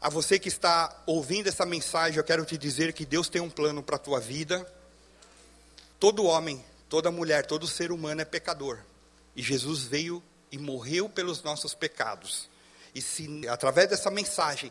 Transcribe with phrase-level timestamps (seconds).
[0.00, 3.50] A você que está ouvindo essa mensagem, eu quero te dizer que Deus tem um
[3.50, 4.64] plano para a tua vida.
[5.98, 8.78] Todo homem, toda mulher, todo ser humano é pecador.
[9.34, 12.48] E Jesus veio e morreu pelos nossos pecados.
[12.94, 14.70] E se através dessa mensagem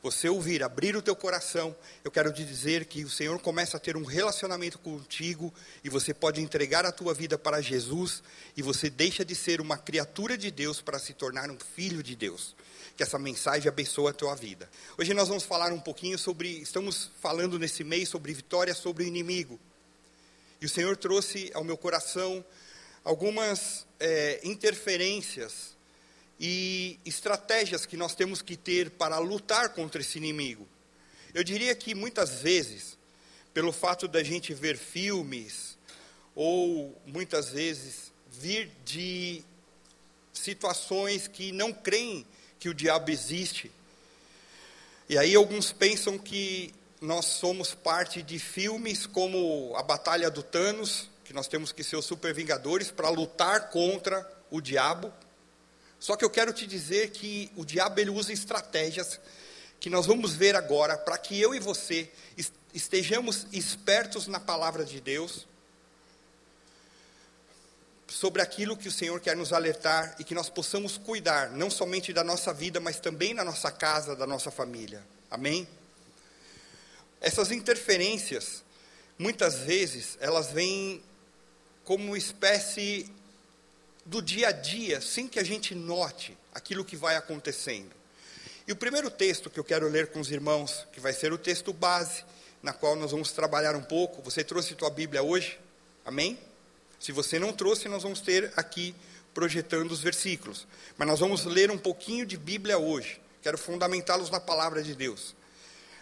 [0.00, 3.80] você ouvir, abrir o teu coração, eu quero te dizer que o Senhor começa a
[3.80, 8.22] ter um relacionamento contigo e você pode entregar a tua vida para Jesus
[8.56, 12.14] e você deixa de ser uma criatura de Deus para se tornar um filho de
[12.14, 12.54] Deus
[12.98, 14.68] que essa mensagem abençoe a tua vida.
[14.98, 19.06] Hoje nós vamos falar um pouquinho sobre, estamos falando nesse mês sobre vitória sobre o
[19.06, 19.56] inimigo.
[20.60, 22.44] E o Senhor trouxe ao meu coração
[23.04, 25.76] algumas é, interferências
[26.40, 30.66] e estratégias que nós temos que ter para lutar contra esse inimigo.
[31.32, 32.98] Eu diria que muitas vezes,
[33.54, 35.78] pelo fato da gente ver filmes,
[36.34, 39.44] ou muitas vezes vir de
[40.32, 42.26] situações que não creem
[42.58, 43.70] que o diabo existe.
[45.08, 51.08] E aí alguns pensam que nós somos parte de filmes como a Batalha do Thanos,
[51.24, 55.12] que nós temos que ser os super vingadores para lutar contra o diabo.
[56.00, 59.20] Só que eu quero te dizer que o diabo ele usa estratégias
[59.80, 62.10] que nós vamos ver agora para que eu e você
[62.74, 65.46] estejamos espertos na palavra de Deus
[68.08, 72.12] sobre aquilo que o Senhor quer nos alertar e que nós possamos cuidar, não somente
[72.12, 75.04] da nossa vida, mas também da nossa casa, da nossa família.
[75.30, 75.68] Amém?
[77.20, 78.64] Essas interferências,
[79.18, 81.02] muitas vezes, elas vêm
[81.84, 83.10] como uma espécie
[84.06, 87.90] do dia a dia, sem que a gente note aquilo que vai acontecendo.
[88.66, 91.38] E o primeiro texto que eu quero ler com os irmãos, que vai ser o
[91.38, 92.24] texto base,
[92.62, 94.22] na qual nós vamos trabalhar um pouco.
[94.22, 95.58] Você trouxe tua Bíblia hoje?
[96.04, 96.38] Amém?
[96.98, 98.94] Se você não trouxe, nós vamos ter aqui
[99.32, 100.66] projetando os versículos.
[100.96, 103.20] Mas nós vamos ler um pouquinho de Bíblia hoje.
[103.42, 105.34] Quero fundamentá-los na palavra de Deus.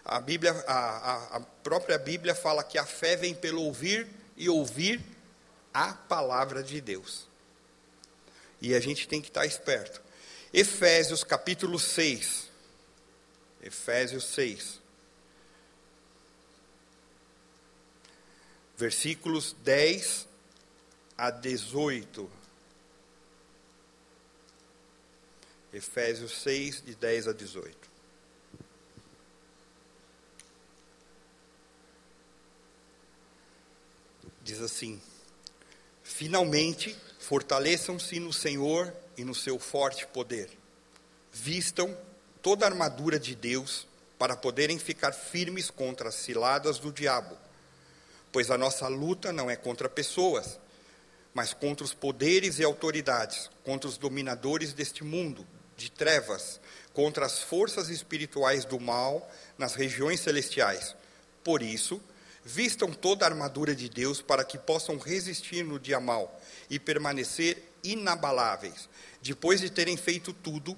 [0.04, 4.06] A, Bíblia, a, a, a própria Bíblia fala que a fé vem pelo ouvir
[4.36, 5.00] e ouvir
[5.74, 7.26] a palavra de Deus.
[8.60, 10.00] E a gente tem que estar esperto.
[10.52, 12.48] Efésios capítulo 6.
[13.62, 14.80] Efésios 6.
[18.78, 20.25] Versículos 10
[21.16, 22.30] a 18.
[25.72, 27.76] Efésios 6, de 10 a 18.
[34.42, 35.00] Diz assim:
[36.02, 40.50] Finalmente, fortaleçam-se no Senhor e no seu forte poder.
[41.32, 41.96] Vistam
[42.40, 43.86] toda a armadura de Deus
[44.18, 47.36] para poderem ficar firmes contra as ciladas do diabo.
[48.32, 50.58] Pois a nossa luta não é contra pessoas,
[51.36, 56.58] mas contra os poderes e autoridades, contra os dominadores deste mundo de trevas,
[56.94, 60.96] contra as forças espirituais do mal nas regiões celestiais.
[61.44, 62.00] Por isso,
[62.42, 67.62] vistam toda a armadura de Deus para que possam resistir no dia mal e permanecer
[67.84, 68.88] inabaláveis.
[69.20, 70.74] Depois de terem feito tudo,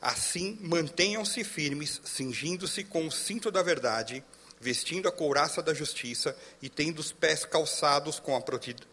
[0.00, 4.24] assim mantenham-se firmes, cingindo-se com o cinto da verdade
[4.66, 8.42] vestindo a couraça da justiça e tendo os pés calçados com a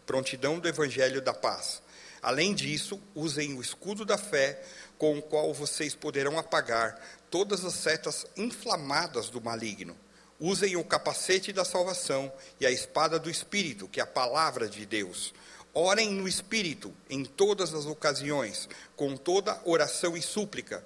[0.06, 1.82] prontidão do evangelho da paz.
[2.22, 4.62] Além disso, usem o escudo da fé,
[4.96, 6.96] com o qual vocês poderão apagar
[7.28, 9.96] todas as setas inflamadas do maligno.
[10.38, 14.86] Usem o capacete da salvação e a espada do Espírito, que é a palavra de
[14.86, 15.34] Deus.
[15.74, 20.84] Orem no Espírito em todas as ocasiões, com toda oração e súplica.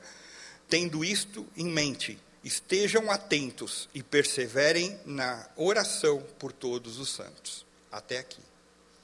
[0.66, 2.19] Tendo isto em mente,
[2.49, 7.65] estejam atentos e perseverem na oração por todos os santos.
[7.93, 8.41] Até aqui.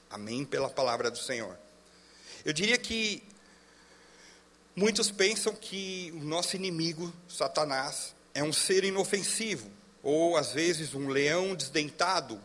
[0.09, 1.55] Amém pela palavra do Senhor.
[2.43, 3.21] Eu diria que
[4.75, 9.69] muitos pensam que o nosso inimigo, Satanás, é um ser inofensivo,
[10.01, 12.41] ou às vezes um leão desdentado,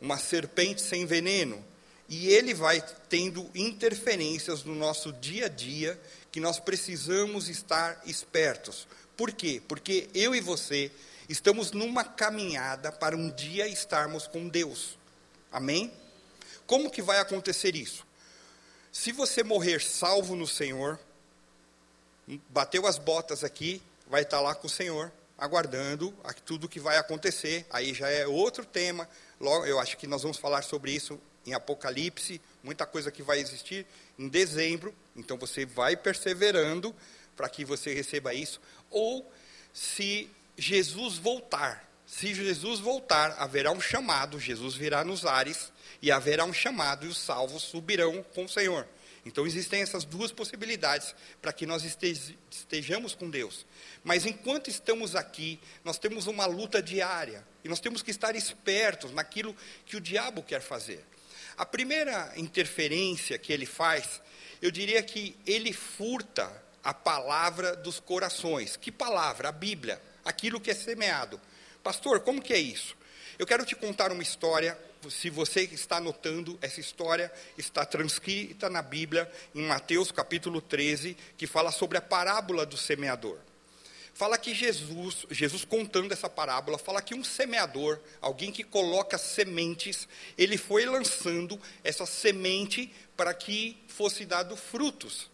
[0.00, 1.64] uma serpente sem veneno,
[2.08, 6.00] e ele vai tendo interferências no nosso dia a dia
[6.30, 8.86] que nós precisamos estar espertos,
[9.18, 9.60] por quê?
[9.66, 10.92] Porque eu e você
[11.28, 14.96] estamos numa caminhada para um dia estarmos com Deus.
[15.50, 15.92] Amém?
[16.68, 18.06] Como que vai acontecer isso?
[18.92, 21.00] Se você morrer salvo no Senhor,
[22.48, 27.66] bateu as botas aqui, vai estar lá com o Senhor, aguardando tudo que vai acontecer.
[27.70, 29.08] Aí já é outro tema.
[29.40, 33.40] Logo, eu acho que nós vamos falar sobre isso em Apocalipse, muita coisa que vai
[33.40, 33.84] existir
[34.16, 34.94] em dezembro.
[35.16, 36.94] Então você vai perseverando
[37.38, 38.60] para que você receba isso.
[38.90, 39.32] Ou
[39.72, 46.44] se Jesus voltar, se Jesus voltar, haverá um chamado, Jesus virá nos ares e haverá
[46.44, 48.88] um chamado e os salvos subirão com o Senhor.
[49.24, 53.66] Então existem essas duas possibilidades para que nós estejamos com Deus.
[54.02, 59.12] Mas enquanto estamos aqui, nós temos uma luta diária e nós temos que estar espertos
[59.12, 59.54] naquilo
[59.86, 61.04] que o diabo quer fazer.
[61.56, 64.20] A primeira interferência que ele faz,
[64.62, 66.50] eu diria que ele furta
[66.88, 68.74] a palavra dos corações.
[68.74, 69.50] Que palavra?
[69.50, 71.38] A Bíblia, aquilo que é semeado.
[71.82, 72.96] Pastor, como que é isso?
[73.38, 74.78] Eu quero te contar uma história.
[75.10, 81.46] Se você está anotando, essa história está transcrita na Bíblia, em Mateus capítulo 13, que
[81.46, 83.38] fala sobre a parábola do semeador
[84.14, 90.08] fala que Jesus, Jesus contando essa parábola, fala que um semeador, alguém que coloca sementes,
[90.36, 95.30] ele foi lançando essa semente para que fosse dado frutos.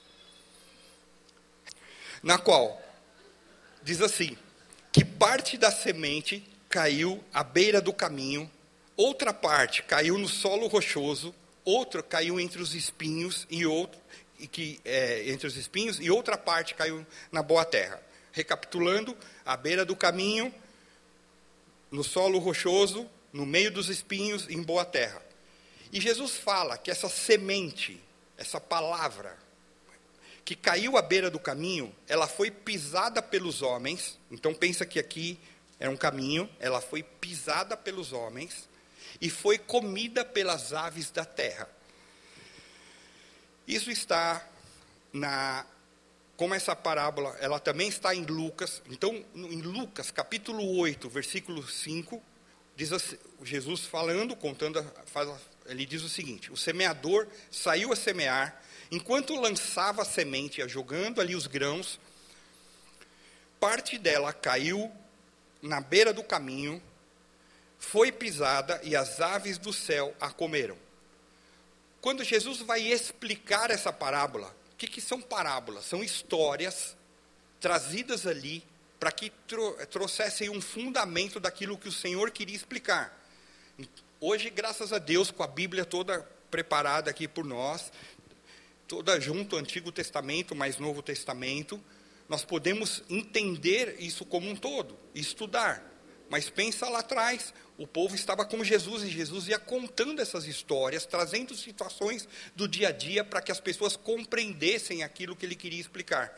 [2.25, 2.83] Na qual
[3.85, 4.37] diz assim:
[4.91, 8.51] que parte da semente caiu à beira do caminho,
[8.97, 11.33] outra parte caiu no solo rochoso,
[11.65, 14.01] outra caiu entre os espinhos e outro
[14.41, 18.03] e que é, entre os espinhos e outra parte caiu na boa terra
[18.35, 19.17] recapitulando,
[19.47, 20.53] à beira do caminho,
[21.89, 25.23] no solo rochoso, no meio dos espinhos, em boa terra.
[25.93, 28.03] E Jesus fala que essa semente,
[28.37, 29.39] essa palavra,
[30.45, 34.19] que caiu à beira do caminho, ela foi pisada pelos homens.
[34.31, 35.39] Então pensa que aqui
[35.81, 38.69] é um caminho, ela foi pisada pelos homens
[39.21, 41.69] e foi comida pelas aves da terra.
[43.67, 44.47] Isso está
[45.13, 45.67] na
[46.37, 48.83] como essa parábola, ela também está em Lucas.
[48.91, 52.21] Então, em Lucas, capítulo 8, versículo 5,
[52.75, 55.29] diz assim, Jesus falando, contando, faz,
[55.67, 61.35] ele diz o seguinte: O semeador saiu a semear, enquanto lançava a semente, jogando ali
[61.35, 61.99] os grãos,
[63.59, 64.93] parte dela caiu
[65.63, 66.83] na beira do caminho,
[67.79, 70.77] foi pisada e as aves do céu a comeram.
[72.01, 75.87] Quando Jesus vai explicar essa parábola, o que, que são parábolas?
[75.87, 76.97] São histórias
[77.61, 78.63] trazidas ali
[79.01, 79.33] para que
[79.91, 83.19] trouxessem um fundamento daquilo que o Senhor queria explicar.
[84.27, 87.93] Hoje, graças a Deus, com a Bíblia toda preparada aqui por nós,
[88.89, 91.79] toda junto, Antigo Testamento, mais Novo Testamento,
[92.27, 95.85] nós podemos entender isso como um todo, estudar.
[96.31, 101.05] Mas pensa lá atrás, o povo estava com Jesus e Jesus ia contando essas histórias,
[101.05, 102.27] trazendo situações
[102.57, 106.35] do dia a dia para que as pessoas compreendessem aquilo que ele queria explicar.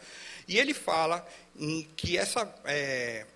[0.48, 1.24] E ele fala
[1.96, 3.26] que essa, é,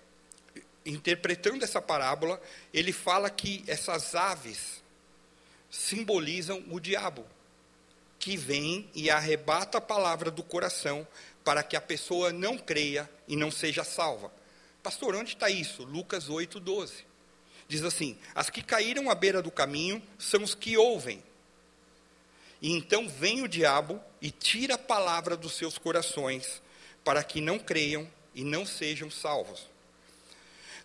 [0.85, 2.41] interpretando essa parábola,
[2.73, 4.81] ele fala que essas aves
[5.69, 7.25] simbolizam o diabo,
[8.19, 11.07] que vem e arrebata a palavra do coração
[11.43, 14.31] para que a pessoa não creia e não seja salva.
[14.83, 15.83] Pastor, onde está isso?
[15.83, 17.05] Lucas 8, 12.
[17.67, 21.23] Diz assim: As que caíram à beira do caminho são os que ouvem.
[22.61, 26.61] E então vem o diabo e tira a palavra dos seus corações,
[27.03, 29.70] para que não creiam e não sejam salvos.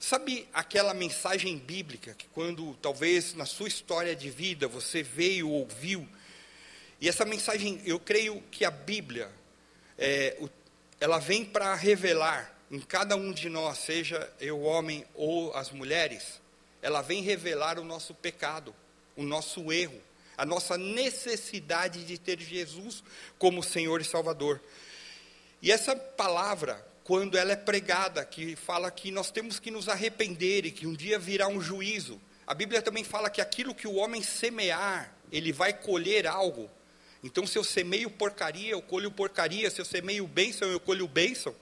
[0.08, 6.08] Sabe aquela mensagem bíblica que, quando talvez na sua história de vida você veio, ouviu,
[7.00, 9.28] e essa mensagem, eu creio que a Bíblia,
[9.98, 10.38] é,
[11.00, 16.40] ela vem para revelar em cada um de nós, seja eu homem ou as mulheres,
[16.80, 18.72] ela vem revelar o nosso pecado,
[19.16, 20.00] o nosso erro,
[20.38, 23.02] a nossa necessidade de ter Jesus
[23.40, 24.62] como Senhor e Salvador.
[25.60, 30.66] E essa palavra, quando ela é pregada, que fala que nós temos que nos arrepender
[30.66, 33.94] e que um dia virá um juízo, a Bíblia também fala que aquilo que o
[33.94, 36.68] homem semear, ele vai colher algo.
[37.22, 39.70] Então, se eu semeio porcaria, eu colho porcaria.
[39.70, 41.54] Se eu semeio bênção, eu colho bênção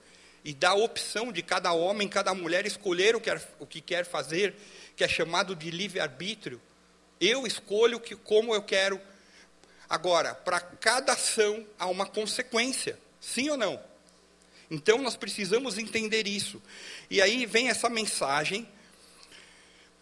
[0.42, 4.06] e dá a opção de cada homem, cada mulher escolher o que, o que quer
[4.06, 4.54] fazer,
[4.96, 6.58] que é chamado de livre-arbítrio.
[7.20, 8.98] Eu escolho que, como eu quero.
[9.90, 13.93] Agora, para cada ação há uma consequência, sim ou não?
[14.70, 16.62] Então nós precisamos entender isso.
[17.10, 18.68] E aí vem essa mensagem,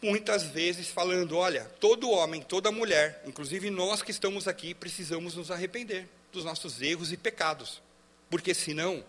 [0.01, 5.51] muitas vezes falando: olha, todo homem, toda mulher, inclusive nós que estamos aqui, precisamos nos
[5.51, 7.83] arrepender dos nossos erros e pecados,
[8.31, 9.05] porque senão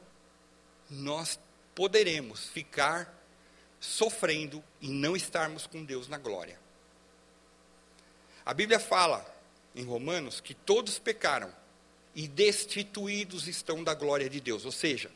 [0.90, 1.40] nós
[1.74, 3.22] poderemos ficar
[3.80, 6.60] sofrendo e não estarmos com Deus na glória.
[8.46, 9.26] A Bíblia fala
[9.76, 11.54] em Romanos que todos pecaram
[12.16, 15.10] e destituídos estão da glória de Deus, ou seja,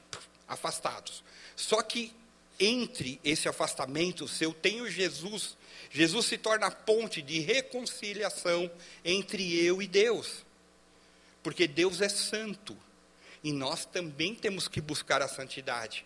[0.47, 1.23] afastados.
[1.55, 2.13] Só que
[2.59, 5.55] entre esse afastamento, se eu tenho Jesus,
[5.91, 8.69] Jesus se torna a ponte de reconciliação
[9.05, 10.45] entre eu e Deus.
[11.43, 12.75] Porque Deus é santo.
[13.43, 16.03] E nós também temos que buscar a santidade.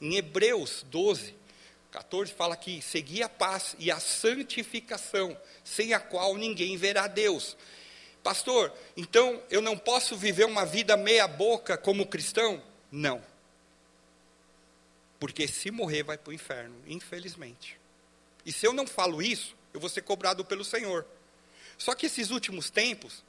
[0.00, 1.34] Em Hebreus 12,
[1.90, 7.56] 14 fala que seguir a paz e a santificação, sem a qual ninguém verá Deus.
[8.28, 12.62] Pastor, então eu não posso viver uma vida meia boca como cristão?
[12.92, 13.24] Não.
[15.18, 17.80] Porque se morrer vai para o inferno, infelizmente.
[18.44, 21.06] E se eu não falo isso, eu vou ser cobrado pelo Senhor.
[21.78, 23.24] Só que esses últimos tempos,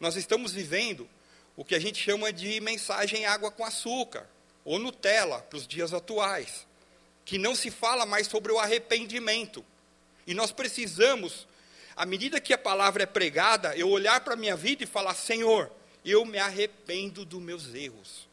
[0.00, 1.06] nós estamos vivendo
[1.54, 4.26] o que a gente chama de mensagem água com açúcar,
[4.64, 6.66] ou Nutella, para os dias atuais,
[7.26, 9.62] que não se fala mais sobre o arrependimento.
[10.26, 11.46] E nós precisamos,
[11.96, 15.14] à medida que a palavra é pregada, eu olhar para a minha vida e falar:
[15.14, 15.70] Senhor,
[16.04, 18.28] eu me arrependo dos meus erros.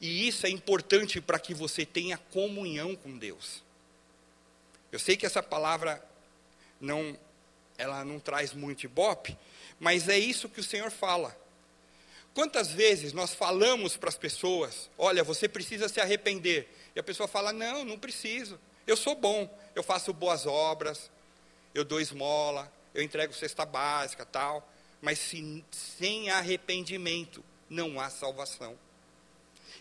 [0.00, 3.62] E isso é importante para que você tenha comunhão com Deus.
[4.90, 6.04] Eu sei que essa palavra
[6.80, 7.16] não
[7.78, 9.36] ela não traz muito ibope,
[9.78, 11.36] mas é isso que o Senhor fala.
[12.34, 16.68] Quantas vezes nós falamos para as pessoas: olha, você precisa se arrepender.
[16.94, 18.58] E a pessoa fala: não, não preciso.
[18.86, 21.10] Eu sou bom, eu faço boas obras,
[21.74, 24.68] eu dou esmola, eu entrego cesta básica, tal.
[25.00, 28.78] Mas se, sem arrependimento não há salvação.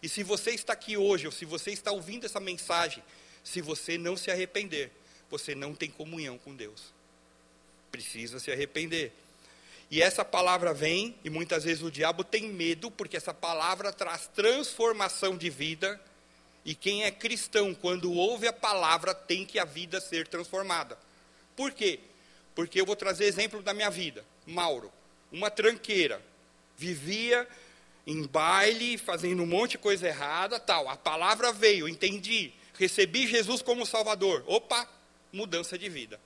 [0.01, 3.03] E se você está aqui hoje, ou se você está ouvindo essa mensagem,
[3.43, 4.91] se você não se arrepender,
[5.29, 6.93] você não tem comunhão com Deus.
[7.91, 9.12] Precisa se arrepender.
[9.91, 14.27] E essa palavra vem, e muitas vezes o diabo tem medo, porque essa palavra traz
[14.27, 16.00] transformação de vida.
[16.63, 20.98] E quem é cristão, quando ouve a palavra, tem que a vida ser transformada.
[21.61, 21.99] Por quê?
[22.55, 24.25] Porque eu vou trazer exemplo da minha vida.
[24.47, 24.91] Mauro,
[25.31, 26.19] uma tranqueira,
[26.75, 27.47] vivia
[28.07, 30.89] em baile, fazendo um monte de coisa errada, tal.
[30.89, 34.43] A palavra veio, entendi, recebi Jesus como Salvador.
[34.47, 34.89] Opa,
[35.31, 36.19] mudança de vida.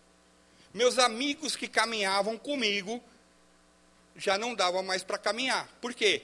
[0.73, 3.03] Meus amigos que caminhavam comigo
[4.15, 5.67] já não dava mais para caminhar.
[5.81, 6.21] Por quê?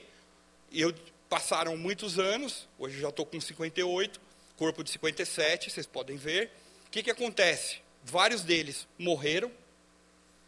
[0.72, 0.94] Eu
[1.28, 4.18] passaram muitos anos, hoje já estou com 58,
[4.56, 6.50] corpo de 57, vocês podem ver.
[6.86, 7.82] O que, que acontece?
[8.02, 9.50] Vários deles morreram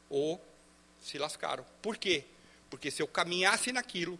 [0.08, 0.42] ou
[1.00, 1.64] se lascaram.
[1.80, 2.24] Por quê?
[2.68, 4.18] Porque se eu caminhasse naquilo,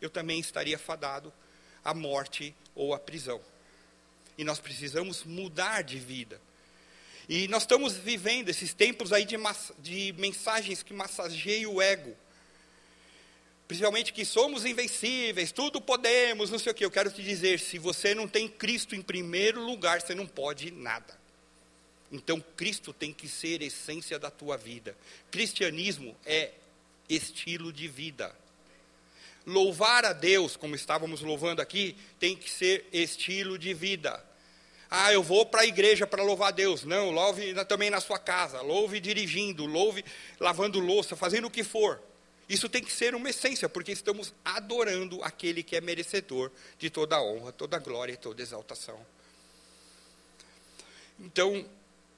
[0.00, 1.32] eu também estaria fadado
[1.84, 3.40] à morte ou à prisão.
[4.36, 6.40] E nós precisamos mudar de vida.
[7.28, 9.36] E nós estamos vivendo esses tempos aí de,
[9.78, 12.16] de mensagens que massageiam o ego
[13.72, 16.84] principalmente que somos invencíveis, tudo podemos, não sei o que.
[16.84, 20.70] Eu quero te dizer: se você não tem Cristo em primeiro lugar, você não pode
[20.70, 21.18] nada.
[22.12, 24.94] Então, Cristo tem que ser essência da tua vida.
[25.30, 26.52] Cristianismo é
[27.08, 28.36] estilo de vida.
[29.46, 34.22] Louvar a Deus, como estávamos louvando aqui, tem que ser estilo de vida.
[34.90, 36.84] Ah, eu vou para a igreja para louvar a Deus.
[36.84, 40.04] Não, louve também na sua casa, louve dirigindo, louve
[40.38, 41.98] lavando louça, fazendo o que for.
[42.46, 47.22] Isso tem que ser uma essência, porque estamos adorando aquele que é merecedor de toda
[47.22, 49.00] honra, toda glória e toda exaltação.
[51.18, 51.64] Então,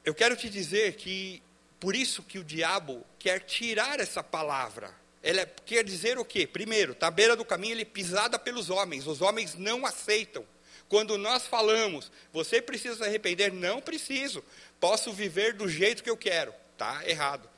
[0.04, 1.42] eu quero te dizer que
[1.80, 4.94] por isso que o diabo quer tirar essa palavra.
[5.22, 6.46] Ela quer dizer o quê?
[6.46, 9.06] Primeiro, está à beira do caminho, ele é pisada pelos homens.
[9.06, 10.46] Os homens não aceitam.
[10.88, 14.44] Quando nós falamos, você precisa se arrepender, não preciso.
[14.78, 16.54] Posso viver do jeito que eu quero.
[16.72, 17.48] Está errado.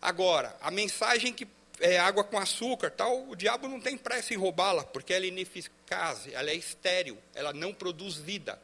[0.00, 1.46] Agora, a mensagem que
[1.80, 5.28] é, água com açúcar, tal, o diabo não tem pressa em roubá-la, porque ela é
[5.28, 8.60] ineficaz, ela é estéril, ela não produz vida.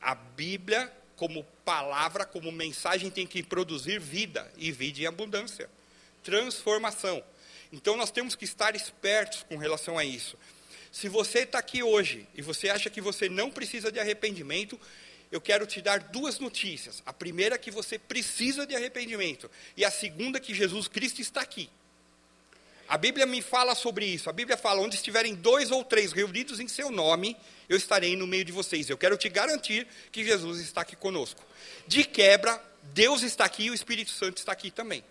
[0.00, 5.68] A Bíblia, como palavra, como mensagem, tem que produzir vida, e vida em abundância.
[6.22, 7.22] Transformação.
[7.72, 10.38] Então nós temos que estar espertos com relação a isso.
[10.92, 14.78] Se você está aqui hoje e você acha que você não precisa de arrependimento,
[15.30, 17.02] eu quero te dar duas notícias.
[17.04, 21.20] A primeira é que você precisa de arrependimento, e a segunda é que Jesus Cristo
[21.20, 21.68] está aqui.
[22.88, 24.30] A Bíblia me fala sobre isso.
[24.30, 27.36] A Bíblia fala: onde estiverem dois ou três reunidos em seu nome,
[27.68, 28.88] eu estarei no meio de vocês.
[28.88, 31.42] Eu quero te garantir que Jesus está aqui conosco.
[31.86, 32.62] De quebra,
[32.94, 35.04] Deus está aqui e o Espírito Santo está aqui também.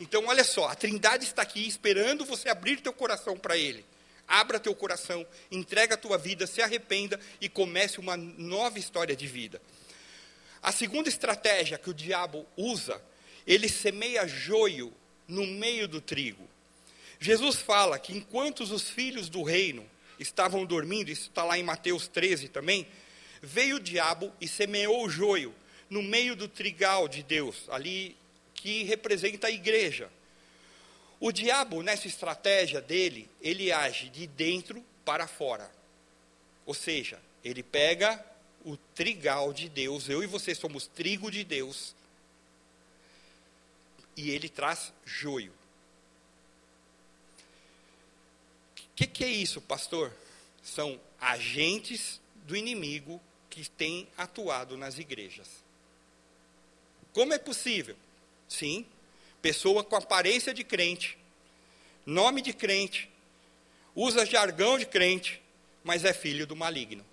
[0.00, 3.84] Então, olha só, a Trindade está aqui esperando você abrir teu coração para Ele.
[4.26, 9.26] Abra teu coração, entrega a tua vida, se arrependa e comece uma nova história de
[9.26, 9.60] vida.
[10.62, 13.00] A segunda estratégia que o diabo usa,
[13.46, 14.92] ele semeia joio
[15.26, 16.48] no meio do trigo.
[17.20, 22.08] Jesus fala que enquanto os filhos do reino estavam dormindo, isso está lá em Mateus
[22.08, 22.86] 13 também,
[23.42, 25.54] veio o diabo e semeou o joio
[25.88, 28.16] no meio do trigal de Deus, ali
[28.54, 30.10] que representa a igreja.
[31.20, 35.70] O diabo, nessa estratégia dele, ele age de dentro para fora.
[36.64, 38.24] Ou seja, ele pega
[38.64, 41.94] o trigal de Deus, eu e você somos trigo de Deus,
[44.16, 45.52] e ele traz joio.
[48.76, 50.12] O que, que é isso, pastor?
[50.60, 55.46] São agentes do inimigo que têm atuado nas igrejas.
[57.12, 57.96] Como é possível?
[58.48, 58.84] Sim,
[59.40, 61.16] pessoa com aparência de crente,
[62.04, 63.08] nome de crente,
[63.94, 65.40] usa jargão de crente,
[65.84, 67.06] mas é filho do maligno.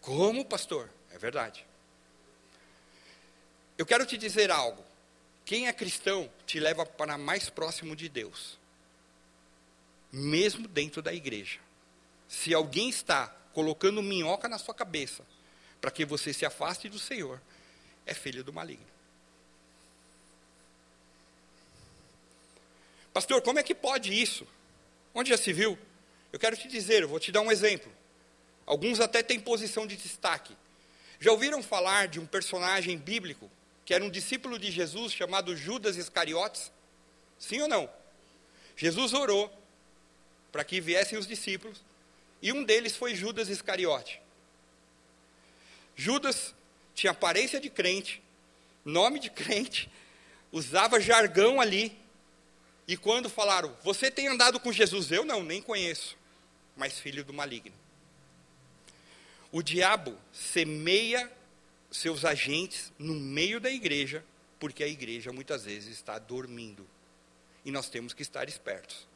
[0.00, 0.88] Como, pastor?
[1.10, 1.66] É verdade.
[3.76, 4.82] Eu quero te dizer algo.
[5.44, 8.58] Quem é cristão te leva para mais próximo de Deus,
[10.12, 11.58] mesmo dentro da igreja.
[12.28, 15.24] Se alguém está colocando minhoca na sua cabeça
[15.80, 17.40] para que você se afaste do Senhor,
[18.06, 18.86] é filho do maligno.
[23.12, 24.46] Pastor, como é que pode isso?
[25.14, 25.78] Onde já se viu?
[26.32, 27.90] Eu quero te dizer, eu vou te dar um exemplo.
[28.64, 30.56] Alguns até têm posição de destaque.
[31.18, 33.50] Já ouviram falar de um personagem bíblico
[33.84, 36.70] que era um discípulo de Jesus chamado Judas Iscariotes?
[37.38, 37.90] Sim ou não?
[38.76, 39.52] Jesus orou
[40.50, 41.82] para que viessem os discípulos
[42.42, 44.20] e um deles foi Judas Iscariote.
[45.94, 46.54] Judas
[46.94, 48.22] tinha aparência de crente,
[48.84, 49.90] nome de crente,
[50.50, 51.98] usava jargão ali,
[52.88, 55.12] e quando falaram, você tem andado com Jesus?
[55.12, 56.16] Eu não, nem conheço,
[56.76, 57.74] mas filho do maligno.
[59.52, 61.30] O diabo semeia
[61.90, 64.24] seus agentes no meio da igreja,
[64.58, 66.86] porque a igreja muitas vezes está dormindo.
[67.64, 69.06] E nós temos que estar espertos.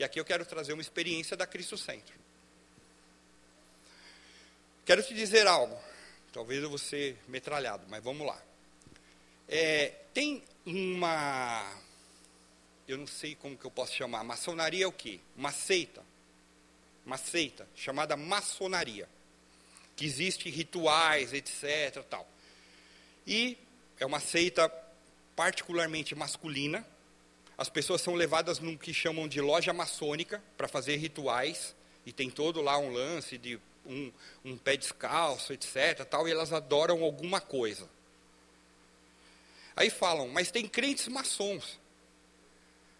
[0.00, 2.14] E aqui eu quero trazer uma experiência da Cristo Centro.
[4.86, 5.78] Quero te dizer algo.
[6.32, 8.40] Talvez eu vou ser metralhado, mas vamos lá.
[9.46, 11.70] É, tem uma
[12.88, 14.24] eu não sei como que eu posso chamar.
[14.24, 15.20] Maçonaria é o quê?
[15.36, 16.02] Uma seita.
[17.04, 19.06] Uma seita chamada maçonaria.
[19.94, 22.02] Que existe rituais, etc.
[22.08, 22.26] Tal.
[23.26, 23.58] E
[23.98, 24.66] é uma seita
[25.36, 26.86] particularmente masculina.
[27.60, 31.76] As pessoas são levadas num que chamam de loja maçônica para fazer rituais.
[32.06, 34.10] E tem todo lá um lance de um,
[34.42, 36.06] um pé descalço, etc.
[36.08, 37.86] Tal, e elas adoram alguma coisa.
[39.76, 41.78] Aí falam, mas tem crentes maçons.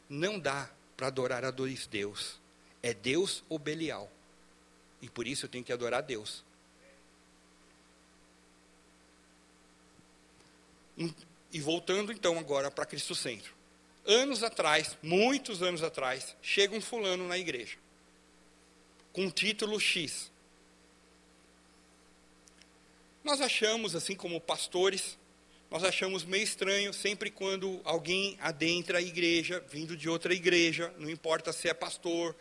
[0.06, 2.38] Não dá para adorar a dois Deus.
[2.82, 4.12] É Deus ou Belial.
[5.00, 6.44] E por isso eu tenho que adorar Deus.
[11.50, 13.58] E voltando então agora para Cristo Centro.
[14.06, 17.76] Anos atrás, muitos anos atrás, chega um fulano na igreja.
[19.12, 20.30] Com título X.
[23.22, 25.18] Nós achamos, assim como pastores,
[25.70, 31.08] nós achamos meio estranho sempre quando alguém adentra a igreja, vindo de outra igreja, não
[31.08, 32.34] importa se é pastor,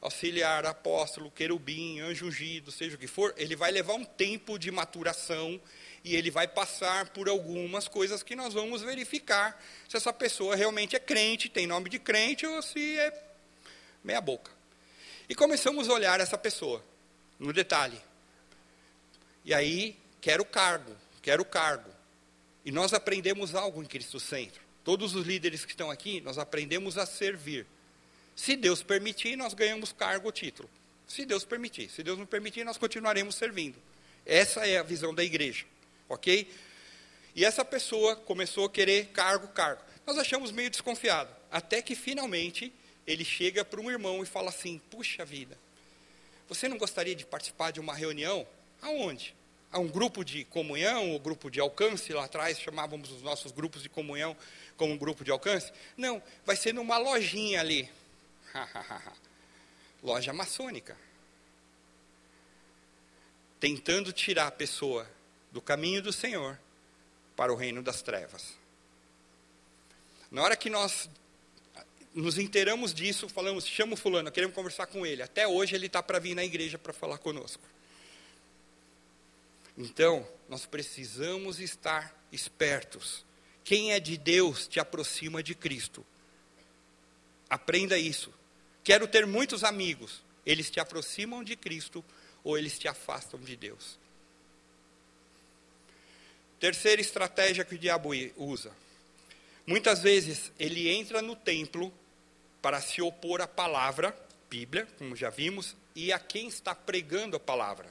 [0.00, 4.70] auxiliar, apóstolo, querubim, anjo ungido, seja o que for, ele vai levar um tempo de
[4.70, 5.60] maturação
[6.08, 10.96] e ele vai passar por algumas coisas que nós vamos verificar se essa pessoa realmente
[10.96, 13.12] é crente, tem nome de crente ou se é
[14.02, 14.50] meia boca.
[15.28, 16.82] E começamos a olhar essa pessoa,
[17.38, 18.00] no detalhe.
[19.44, 21.90] E aí, quero cargo, quero cargo.
[22.64, 24.62] E nós aprendemos algo em Cristo Centro.
[24.82, 27.66] Todos os líderes que estão aqui, nós aprendemos a servir.
[28.34, 30.70] Se Deus permitir, nós ganhamos cargo ou título.
[31.06, 31.90] Se Deus permitir.
[31.90, 33.76] Se Deus não permitir, nós continuaremos servindo.
[34.24, 35.66] Essa é a visão da igreja.
[36.08, 36.50] Ok?
[37.34, 39.82] E essa pessoa começou a querer cargo, cargo.
[40.06, 41.34] Nós achamos meio desconfiado.
[41.50, 42.72] Até que finalmente
[43.06, 45.58] ele chega para um irmão e fala assim: Puxa vida,
[46.48, 48.46] você não gostaria de participar de uma reunião?
[48.80, 49.34] Aonde?
[49.70, 53.82] a um grupo de comunhão, o grupo de alcance, lá atrás chamávamos os nossos grupos
[53.82, 54.36] de comunhão
[54.76, 55.72] como um grupo de alcance.
[55.96, 57.90] Não, vai ser numa lojinha ali.
[60.02, 60.96] Loja maçônica.
[63.60, 65.06] Tentando tirar a pessoa
[65.50, 66.58] do caminho do Senhor
[67.36, 68.56] para o reino das trevas.
[70.30, 71.08] Na hora que nós
[72.14, 75.22] nos inteiramos disso, falamos, chama o fulano, queremos conversar com ele.
[75.22, 77.62] Até hoje ele está para vir na igreja para falar conosco.
[79.76, 83.24] Então, nós precisamos estar espertos.
[83.62, 86.04] Quem é de Deus te aproxima de Cristo.
[87.48, 88.34] Aprenda isso.
[88.82, 90.22] Quero ter muitos amigos.
[90.44, 92.04] Eles te aproximam de Cristo
[92.42, 93.98] ou eles te afastam de Deus.
[96.60, 98.72] Terceira estratégia que o diabo usa.
[99.66, 101.92] Muitas vezes ele entra no templo
[102.60, 104.16] para se opor à palavra,
[104.50, 107.88] Bíblia, como já vimos, e a quem está pregando a palavra.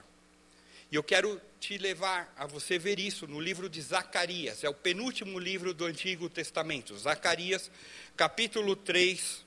[0.92, 4.74] E eu quero te levar a você ver isso no livro de Zacarias, é o
[4.74, 6.98] penúltimo livro do Antigo Testamento.
[6.98, 7.70] Zacarias,
[8.16, 9.46] capítulo 3.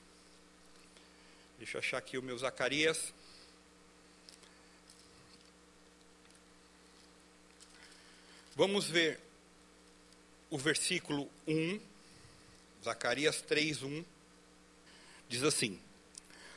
[1.57, 3.13] Deixa eu achar aqui o meu Zacarias.
[8.53, 9.17] Vamos ver
[10.49, 11.79] o versículo 1,
[12.83, 14.05] Zacarias 3, 1.
[15.29, 15.79] Diz assim: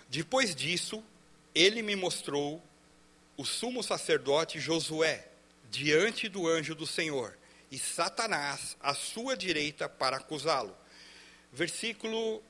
[0.08, 1.04] Depois disso,
[1.54, 2.60] ele me mostrou
[3.36, 5.28] o sumo sacerdote Josué
[5.70, 7.38] diante do anjo do Senhor
[7.70, 10.76] e Satanás à sua direita para acusá-lo.
[11.52, 12.42] Versículo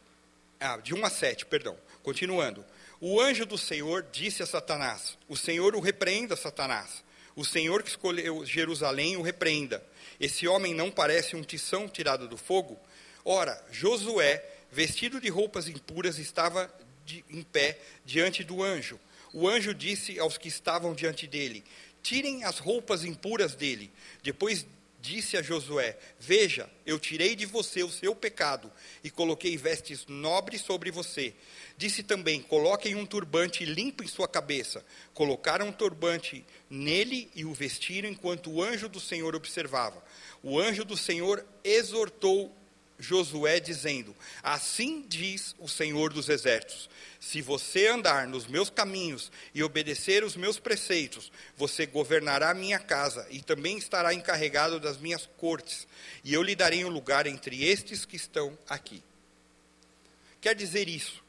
[0.58, 1.78] ah, de 1 a 7, perdão.
[2.02, 2.64] Continuando.
[2.98, 7.03] O anjo do Senhor disse a Satanás: O Senhor o repreenda, Satanás.
[7.36, 9.84] O Senhor que escolheu Jerusalém o repreenda.
[10.20, 12.78] Esse homem não parece um tição tirado do fogo?
[13.24, 16.72] Ora, Josué, vestido de roupas impuras, estava
[17.04, 19.00] de, em pé diante do anjo.
[19.32, 21.64] O anjo disse aos que estavam diante dele:
[22.02, 23.90] Tirem as roupas impuras dele.
[24.22, 24.64] Depois
[25.04, 30.62] disse a Josué: Veja, eu tirei de você o seu pecado e coloquei vestes nobres
[30.62, 31.34] sobre você.
[31.76, 34.82] Disse também: Coloquem um turbante limpo em sua cabeça.
[35.12, 40.02] Colocaram um turbante nele e o vestiram enquanto o anjo do Senhor observava.
[40.42, 42.56] O anjo do Senhor exortou
[43.04, 46.88] Josué, dizendo: Assim diz o Senhor dos Exércitos:
[47.20, 52.78] Se você andar nos meus caminhos e obedecer os meus preceitos, você governará a minha
[52.78, 55.86] casa e também estará encarregado das minhas cortes,
[56.24, 59.02] e eu lhe darei um lugar entre estes que estão aqui.
[60.40, 61.22] Quer dizer isso?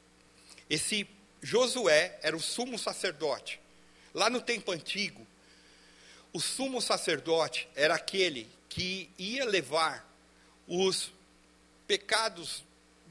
[0.70, 1.08] Esse
[1.42, 3.60] Josué era o sumo sacerdote.
[4.14, 5.28] Lá no tempo antigo,
[6.34, 10.06] o sumo sacerdote era aquele que ia levar
[10.68, 11.12] os
[11.88, 12.64] pecados,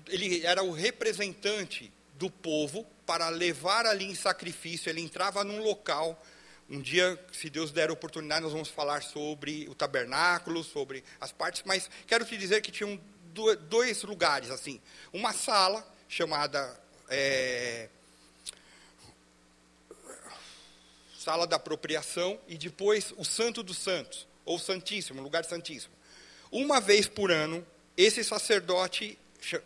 [0.09, 4.89] ele era o representante do povo para levar ali em sacrifício.
[4.89, 6.21] Ele entrava num local.
[6.69, 11.63] Um dia, se Deus der oportunidade, nós vamos falar sobre o tabernáculo, sobre as partes,
[11.67, 12.99] mas quero te dizer que tinham
[13.69, 14.81] dois lugares assim.
[15.13, 17.89] Uma sala chamada é,
[21.25, 25.95] sala da apropriação e depois o Santo dos Santos, ou Santíssimo, lugar santíssimo.
[26.53, 29.19] Uma vez por ano, esse sacerdote,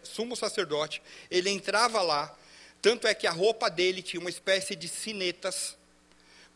[0.02, 2.36] sumo sacerdote, ele entrava lá,
[2.82, 5.76] tanto é que a roupa dele tinha uma espécie de sinetas,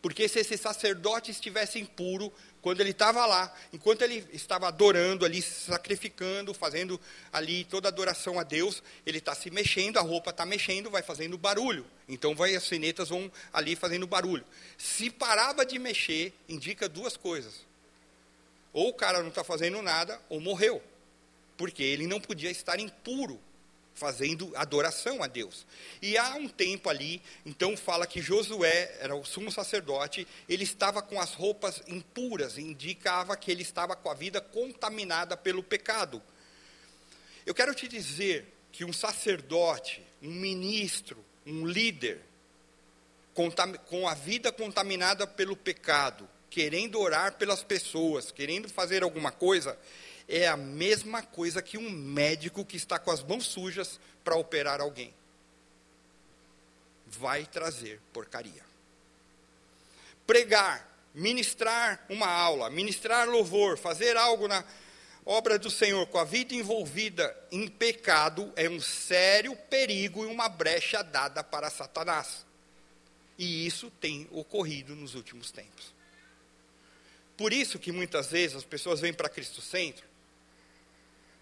[0.01, 2.31] porque se esse sacerdote estivesse impuro,
[2.61, 6.99] quando ele estava lá, enquanto ele estava adorando ali, sacrificando, fazendo
[7.31, 11.01] ali toda a adoração a Deus, ele está se mexendo, a roupa está mexendo, vai
[11.01, 11.85] fazendo barulho.
[12.07, 14.45] Então vai, as sinetas vão ali fazendo barulho.
[14.77, 17.65] Se parava de mexer, indica duas coisas.
[18.71, 20.81] Ou o cara não está fazendo nada, ou morreu
[21.57, 23.39] porque ele não podia estar impuro,
[23.93, 25.65] fazendo adoração a Deus.
[26.01, 31.01] E há um tempo ali, então fala que Josué era o sumo sacerdote, ele estava
[31.01, 36.21] com as roupas impuras, indicava que ele estava com a vida contaminada pelo pecado.
[37.45, 42.21] Eu quero te dizer que um sacerdote, um ministro, um líder,
[43.33, 49.77] com a vida contaminada pelo pecado, querendo orar pelas pessoas, querendo fazer alguma coisa,
[50.27, 54.81] é a mesma coisa que um médico que está com as mãos sujas para operar
[54.81, 55.13] alguém.
[57.07, 58.63] Vai trazer porcaria.
[60.25, 64.63] Pregar, ministrar uma aula, ministrar louvor, fazer algo na
[65.25, 70.49] obra do Senhor com a vida envolvida em pecado é um sério perigo e uma
[70.49, 72.45] brecha dada para Satanás.
[73.37, 75.93] E isso tem ocorrido nos últimos tempos.
[77.35, 80.12] Por isso que muitas vezes as pessoas vêm para Cristo Centro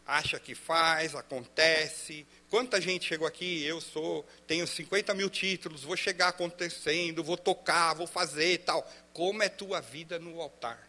[0.05, 2.25] acha que faz, acontece.
[2.49, 7.93] Quanta gente chegou aqui, eu sou, tenho 50 mil títulos, vou chegar acontecendo, vou tocar,
[7.93, 8.89] vou fazer tal.
[9.13, 10.87] Como é tua vida no altar?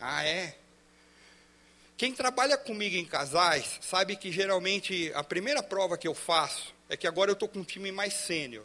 [0.00, 0.56] Ah, é?
[1.96, 6.96] Quem trabalha comigo em casais sabe que geralmente a primeira prova que eu faço é
[6.96, 8.64] que agora eu estou com um time mais sênior.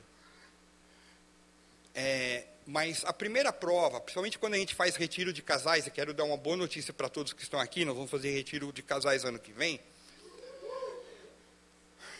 [1.93, 6.13] É, mas a primeira prova, principalmente quando a gente faz retiro de casais, e quero
[6.13, 9.23] dar uma boa notícia para todos que estão aqui, nós vamos fazer retiro de casais
[9.23, 9.79] ano que vem.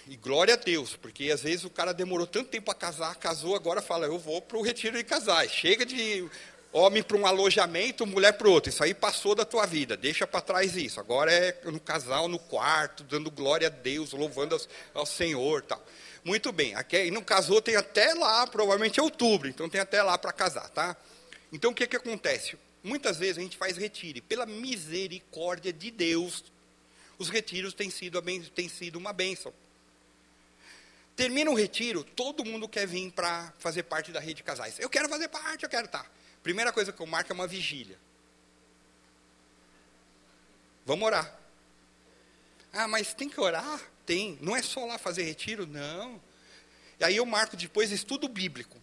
[0.07, 3.55] E glória a Deus, porque às vezes o cara demorou tanto tempo a casar, casou,
[3.55, 5.51] agora fala, eu vou para o retiro de casais.
[5.51, 6.29] Chega de
[6.71, 8.69] homem para um alojamento, mulher para outro.
[8.69, 10.99] Isso aí passou da tua vida, deixa para trás isso.
[10.99, 14.59] Agora é no casal, no quarto, dando glória a Deus, louvando
[14.93, 15.83] ao, Senhor tal.
[16.25, 20.17] Muito bem, aqui, não casou, tem até lá, provavelmente é outubro, então tem até lá
[20.17, 20.97] para casar, tá?
[21.53, 22.57] Então o que, que acontece?
[22.83, 26.43] Muitas vezes a gente faz retiro, e pela misericórdia de Deus,
[27.19, 28.19] os retiros têm sido,
[28.55, 29.53] têm sido uma bênção.
[31.15, 34.79] Termina o retiro, todo mundo quer vir para fazer parte da rede de casais.
[34.79, 36.03] Eu quero fazer parte, eu quero estar.
[36.03, 36.09] Tá.
[36.41, 37.97] Primeira coisa que eu marco é uma vigília.
[40.87, 41.39] Vamos orar.
[42.73, 43.79] Ah, mas tem que orar?
[44.05, 44.37] Tem.
[44.41, 46.21] Não é só lá fazer retiro, não.
[46.99, 48.77] E aí eu marco depois estudo bíblico.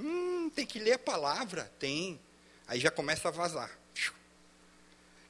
[0.00, 1.72] Hum, tem que ler a palavra?
[1.78, 2.20] Tem.
[2.66, 3.70] Aí já começa a vazar.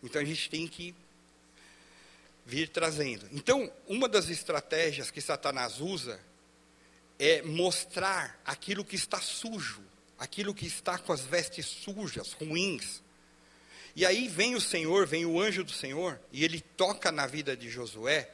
[0.04, 0.94] Então a gente tem que
[2.44, 3.26] vir trazendo.
[3.32, 6.20] Então, uma das estratégias que Satanás usa
[7.18, 9.82] é mostrar aquilo que está sujo,
[10.18, 13.02] aquilo que está com as vestes sujas, ruins.
[13.96, 17.56] E aí vem o Senhor, vem o anjo do Senhor, e ele toca na vida
[17.56, 18.28] de Josué,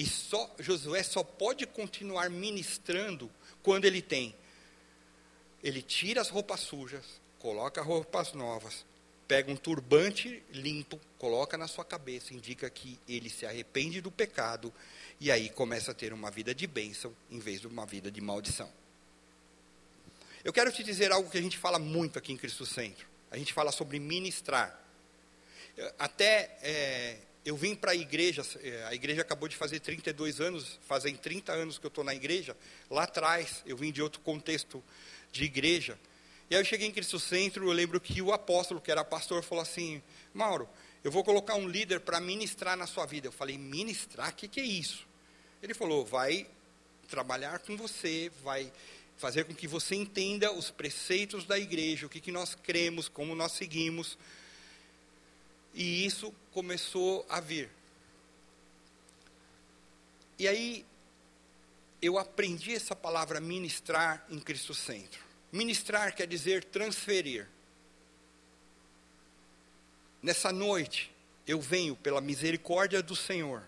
[0.00, 3.30] e só Josué só pode continuar ministrando
[3.62, 4.34] quando ele tem.
[5.62, 7.04] Ele tira as roupas sujas,
[7.38, 8.86] coloca roupas novas,
[9.28, 14.72] pega um turbante limpo, coloca na sua cabeça, indica que ele se arrepende do pecado
[15.20, 18.22] e aí começa a ter uma vida de bênção em vez de uma vida de
[18.22, 18.72] maldição.
[20.42, 23.06] Eu quero te dizer algo que a gente fala muito aqui em Cristo Centro.
[23.30, 24.80] A gente fala sobre ministrar.
[25.98, 30.78] Até é, eu vim para a igreja, é, a igreja acabou de fazer 32 anos,
[30.86, 32.56] fazem 30 anos que eu estou na igreja.
[32.90, 34.82] Lá atrás, eu vim de outro contexto
[35.32, 35.98] de igreja.
[36.50, 39.42] E aí eu cheguei em Cristo Centro, eu lembro que o apóstolo, que era pastor,
[39.42, 40.02] falou assim,
[40.34, 40.68] Mauro,
[41.02, 43.28] eu vou colocar um líder para ministrar na sua vida.
[43.28, 44.30] Eu falei, ministrar?
[44.30, 45.06] O que, que é isso?
[45.62, 46.46] Ele falou, vai
[47.08, 48.70] trabalhar com você, vai
[49.16, 53.34] fazer com que você entenda os preceitos da igreja, o que, que nós cremos, como
[53.34, 54.18] nós seguimos.
[55.74, 57.70] E isso começou a vir.
[60.38, 60.86] E aí,
[62.00, 65.20] eu aprendi essa palavra ministrar em Cristo Centro.
[65.52, 67.48] Ministrar quer dizer transferir.
[70.22, 71.12] Nessa noite,
[71.46, 73.62] eu venho pela misericórdia do Senhor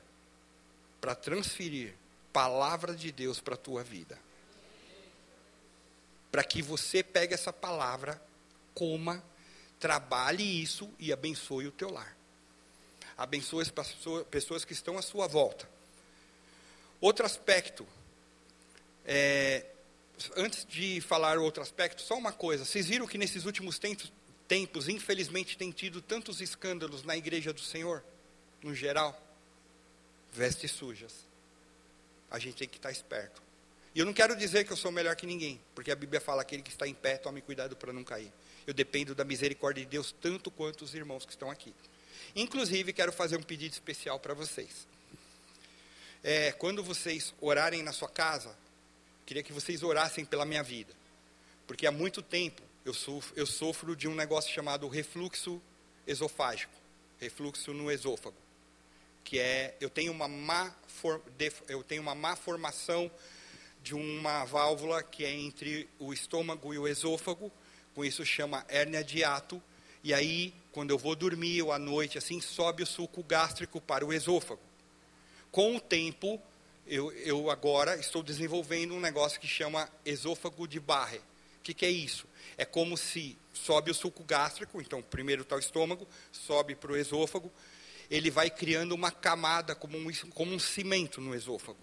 [1.00, 1.94] para transferir
[2.32, 4.18] palavra de Deus para a tua vida.
[6.30, 8.22] Para que você pegue essa palavra,
[8.74, 9.22] coma,
[9.78, 12.16] trabalhe isso e abençoe o teu lar.
[13.16, 13.72] Abençoe as
[14.30, 15.68] pessoas que estão à sua volta.
[17.00, 17.86] Outro aspecto
[19.04, 19.66] é,
[20.36, 22.64] antes de falar outro aspecto, só uma coisa.
[22.64, 24.12] Vocês viram que nesses últimos tempos,
[24.46, 28.04] tempos, infelizmente, tem tido tantos escândalos na igreja do Senhor,
[28.62, 29.20] no geral?
[30.32, 31.26] Vestes sujas.
[32.30, 33.42] A gente tem que estar esperto.
[33.94, 36.42] E eu não quero dizer que eu sou melhor que ninguém, porque a Bíblia fala
[36.42, 38.32] que aquele que está em pé, tome cuidado para não cair.
[38.66, 41.74] Eu dependo da misericórdia de Deus tanto quanto os irmãos que estão aqui.
[42.34, 44.86] Inclusive, quero fazer um pedido especial para vocês.
[46.24, 48.56] É, quando vocês orarem na sua casa,
[49.24, 50.92] Queria que vocês orassem pela minha vida.
[51.66, 55.62] Porque há muito tempo eu sofro, eu sofro de um negócio chamado refluxo
[56.06, 56.72] esofágico
[57.20, 58.36] refluxo no esôfago.
[59.22, 61.22] Que é, eu tenho uma má, for,
[61.68, 63.08] eu tenho uma má formação
[63.80, 67.50] de uma válvula que é entre o estômago e o esôfago,
[67.94, 69.62] com isso chama hérnia de ato,
[70.04, 74.04] e aí, quando eu vou dormir ou à noite, assim, sobe o suco gástrico para
[74.04, 74.60] o esôfago.
[75.50, 76.40] Com o tempo,
[76.86, 81.18] eu, eu agora estou desenvolvendo um negócio que chama esôfago de Barre.
[81.18, 82.26] O que, que é isso?
[82.58, 86.96] É como se sobe o suco gástrico, então primeiro está o estômago, sobe para o
[86.96, 87.52] esôfago,
[88.10, 91.78] ele vai criando uma camada como um, como um cimento no esôfago.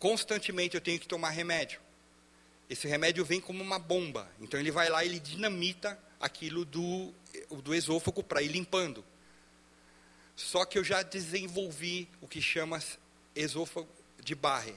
[0.00, 1.80] Constantemente eu tenho que tomar remédio.
[2.68, 7.12] Esse remédio vem como uma bomba, então ele vai lá ele dinamita aquilo do,
[7.62, 9.04] do esôfago para ir limpando.
[10.34, 12.82] Só que eu já desenvolvi o que chama
[13.34, 13.88] esôfago
[14.22, 14.74] de Barre,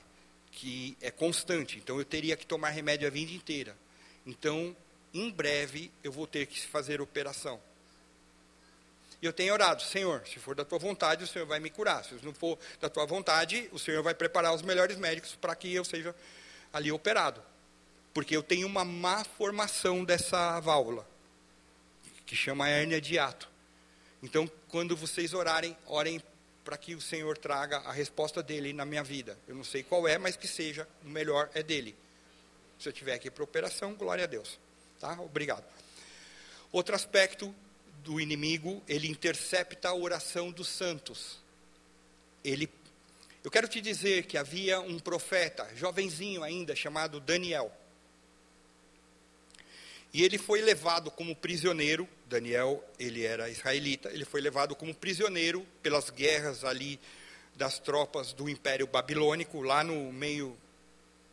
[0.51, 1.77] que é constante.
[1.77, 3.77] Então eu teria que tomar remédio a vida inteira.
[4.25, 4.75] Então,
[5.13, 7.62] em breve, eu vou ter que fazer operação.
[9.21, 12.03] E eu tenho orado, Senhor, se for da tua vontade, o Senhor vai me curar.
[12.03, 15.73] Se não for da tua vontade, o Senhor vai preparar os melhores médicos para que
[15.73, 16.13] eu seja
[16.73, 17.41] ali operado.
[18.13, 21.08] Porque eu tenho uma má formação dessa válvula,
[22.26, 23.50] que chama hérnia de ato.
[24.22, 26.22] Então, quando vocês orarem, orem
[26.64, 29.38] para que o Senhor traga a resposta dele na minha vida.
[29.48, 31.96] Eu não sei qual é, mas que seja, o melhor é dele.
[32.80, 34.60] Se eu tiver aqui para operação, glória a Deus.
[35.00, 35.20] Tá?
[35.22, 35.64] Obrigado.
[36.72, 37.54] Outro aspecto
[38.04, 41.40] do inimigo, ele intercepta a oração dos santos.
[42.44, 42.68] Ele
[43.46, 47.72] eu quero te dizer que havia um profeta, jovenzinho ainda, chamado Daniel.
[50.15, 55.67] E ele foi levado como prisioneiro, Daniel, ele era israelita, ele foi levado como prisioneiro
[55.84, 56.97] pelas guerras ali
[57.54, 60.58] das tropas do Império Babilônico, lá no meio,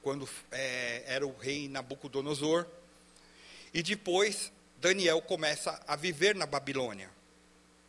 [0.02, 2.66] quando é, era o rei Nabucodonosor.
[3.72, 7.08] E depois, Daniel começa a viver na Babilônia,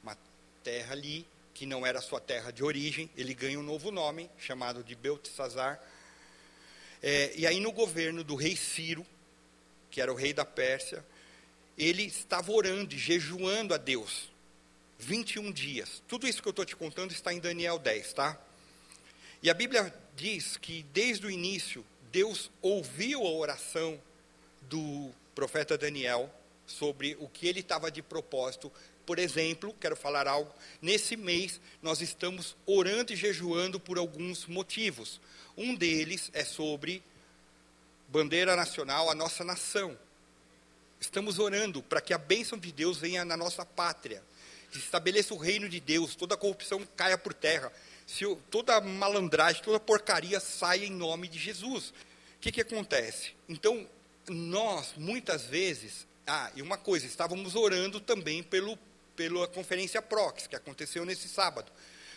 [0.03, 0.15] uma
[0.63, 1.25] terra ali
[1.55, 5.81] que não era sua terra de origem, ele ganha um novo nome, chamado de Beltesazar.
[7.01, 9.03] É, e aí, no governo do rei Ciro,
[9.93, 11.05] que era o rei da Pérsia,
[11.77, 14.33] ele estava orando e jejuando a Deus.
[14.97, 16.01] 21 dias.
[16.07, 18.41] Tudo isso que eu estou te contando está em Daniel 10, tá?
[19.43, 24.01] E a Bíblia diz que desde o início, Deus ouviu a oração
[24.61, 26.27] do profeta Daniel
[26.65, 28.71] sobre o que ele estava de propósito.
[29.05, 30.51] Por exemplo, quero falar algo.
[30.81, 35.21] Nesse mês, nós estamos orando e jejuando por alguns motivos.
[35.55, 37.03] Um deles é sobre
[38.13, 39.97] bandeira nacional, a nossa nação.
[40.99, 44.21] Estamos orando para que a bênção de Deus venha na nossa pátria,
[44.71, 47.73] que estabeleça o reino de Deus, toda a corrupção caia por terra,
[48.05, 51.89] se toda malandragem, toda porcaria saia em nome de Jesus.
[51.89, 51.93] O
[52.39, 53.31] que, que acontece?
[53.49, 53.89] Então,
[54.29, 58.77] nós, muitas vezes, ah, e uma coisa, estávamos orando também pelo,
[59.15, 61.71] pela conferência PROX, que aconteceu nesse sábado,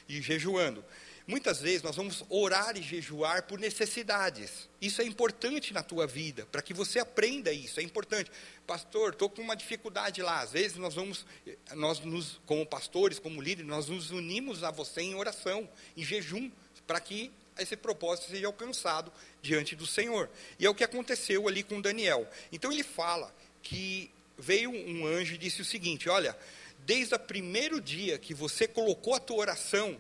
[0.06, 0.85] e jejuando.
[1.26, 4.68] Muitas vezes nós vamos orar e jejuar por necessidades.
[4.80, 7.80] Isso é importante na tua vida, para que você aprenda isso.
[7.80, 8.30] É importante.
[8.64, 10.38] Pastor, estou com uma dificuldade lá.
[10.38, 11.26] Às vezes nós vamos,
[11.74, 16.48] nós nos, como pastores, como líderes, nós nos unimos a você em oração, em jejum,
[16.86, 19.12] para que esse propósito seja alcançado
[19.42, 20.30] diante do Senhor.
[20.60, 22.28] E é o que aconteceu ali com Daniel.
[22.52, 23.34] Então ele fala
[23.64, 26.38] que veio um anjo e disse o seguinte: Olha,
[26.84, 29.98] desde o primeiro dia que você colocou a tua oração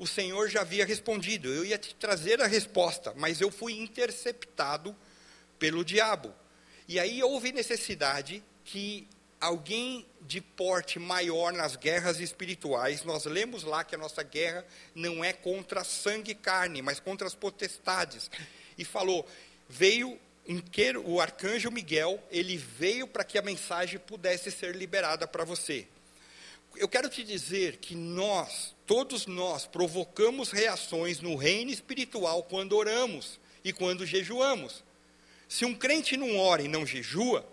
[0.00, 1.52] o Senhor já havia respondido.
[1.52, 4.96] Eu ia te trazer a resposta, mas eu fui interceptado
[5.58, 6.34] pelo diabo.
[6.88, 9.06] E aí houve necessidade que
[9.38, 15.22] alguém de porte maior nas guerras espirituais, nós lemos lá que a nossa guerra não
[15.22, 18.30] é contra sangue e carne, mas contra as potestades.
[18.78, 19.28] E falou:
[19.68, 20.18] veio
[21.04, 25.86] o arcanjo Miguel, ele veio para que a mensagem pudesse ser liberada para você
[26.76, 33.38] eu quero te dizer que nós, todos nós, provocamos reações no reino espiritual quando oramos
[33.62, 34.82] e quando jejuamos.
[35.48, 37.48] Se um crente não ora e não jejua,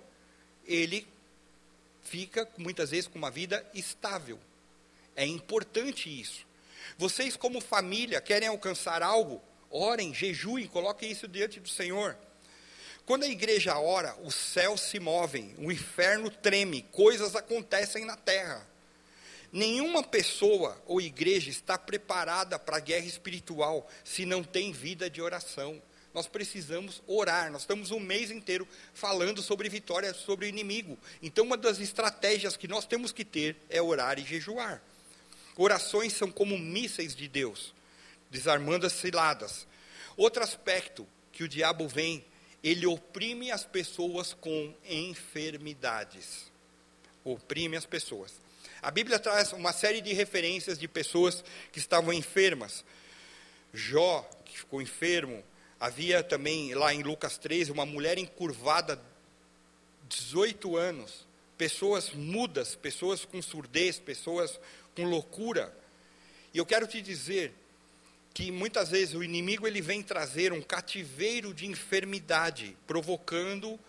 [0.65, 1.08] ele
[2.02, 4.39] fica muitas vezes com uma vida estável.
[5.15, 6.43] É importante isso.
[6.97, 9.39] Vocês, como família, querem alcançar algo?
[9.69, 12.17] Orem, jejuem, coloquem isso diante do Senhor.
[13.06, 18.67] Quando a igreja ora, os céus se movem, o inferno treme, coisas acontecem na terra.
[19.51, 25.21] Nenhuma pessoa ou igreja está preparada para a guerra espiritual se não tem vida de
[25.21, 25.81] oração.
[26.13, 27.51] Nós precisamos orar.
[27.51, 30.97] Nós estamos um mês inteiro falando sobre vitória sobre o inimigo.
[31.21, 34.81] Então, uma das estratégias que nós temos que ter é orar e jejuar.
[35.55, 37.73] Orações são como mísseis de Deus,
[38.29, 39.67] desarmando as ciladas.
[40.15, 42.25] Outro aspecto que o diabo vem,
[42.63, 46.51] ele oprime as pessoas com enfermidades.
[47.23, 48.33] Oprime as pessoas.
[48.82, 52.86] A Bíblia traz uma série de referências de pessoas que estavam enfermas.
[53.74, 55.44] Jó, que ficou enfermo.
[55.80, 59.02] Havia também, lá em Lucas 13, uma mulher encurvada,
[60.08, 61.28] 18 anos.
[61.58, 64.60] Pessoas mudas, pessoas com surdez, pessoas
[64.96, 65.76] com loucura.
[66.54, 67.54] E eu quero te dizer
[68.34, 73.80] que muitas vezes o inimigo ele vem trazer um cativeiro de enfermidade, provocando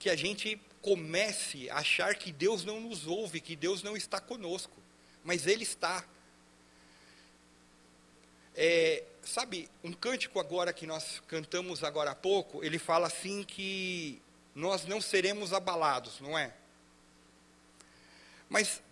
[0.00, 4.20] que a gente comece a achar que Deus não nos ouve, que Deus não está
[4.20, 4.76] conosco,
[5.24, 6.04] mas Ele está.
[8.54, 14.20] É, sabe, um cântico agora que nós cantamos agora há pouco, ele fala assim que
[14.54, 16.52] nós não seremos abalados, não é?
[18.48, 18.82] Mas,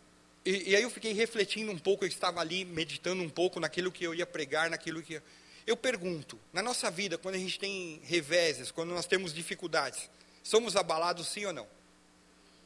[0.47, 3.93] e, e, aí eu fiquei refletindo um pouco, eu estava ali meditando um pouco naquilo
[3.93, 5.21] que eu ia pregar, naquilo que.
[5.67, 10.09] Eu pergunto, na nossa vida, quando a gente tem reveses, quando nós temos dificuldades,
[10.43, 11.80] somos abalados sim ou não?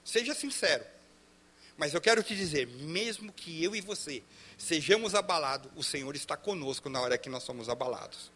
[0.04, 0.84] Seja sincero.
[1.76, 4.22] Mas eu quero te dizer, mesmo que eu e você
[4.56, 8.30] sejamos abalados, o Senhor está conosco na hora que nós somos abalados.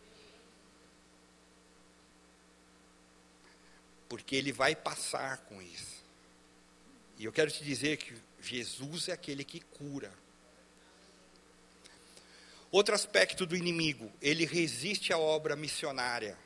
[4.09, 5.99] Porque Ele vai passar com isso.
[7.19, 10.13] E eu quero te dizer que Jesus é aquele que cura.
[12.71, 16.37] Outro aspecto do inimigo, ele resiste à obra missionária.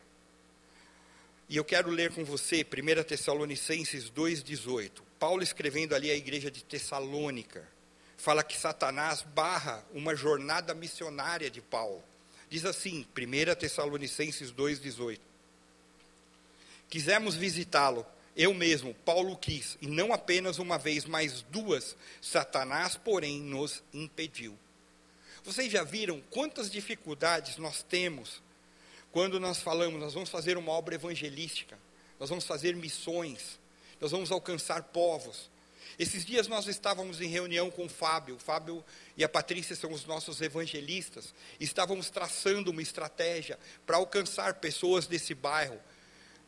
[1.53, 5.03] E eu quero ler com você 1 Tessalonicenses 2,18.
[5.19, 7.69] Paulo escrevendo ali à igreja de Tessalônica,
[8.17, 12.03] fala que Satanás barra uma jornada missionária de Paulo.
[12.49, 15.21] Diz assim, 1 Tessalonicenses 2,18.
[16.89, 23.43] Quisemos visitá-lo, eu mesmo, Paulo quis, e não apenas uma vez, mas duas, Satanás, porém,
[23.43, 24.59] nos impediu.
[25.45, 28.41] Vocês já viram quantas dificuldades nós temos
[29.13, 31.79] quando nós falamos, nós vamos fazer uma obra evangelística,
[32.19, 33.61] nós vamos fazer missões,
[34.01, 35.51] nós vamos alcançar povos.
[35.99, 38.83] Esses dias nós estávamos em reunião com o Fábio, o Fábio
[39.15, 45.35] e a Patrícia são os nossos evangelistas, estávamos traçando uma estratégia para alcançar pessoas desse
[45.35, 45.79] bairro,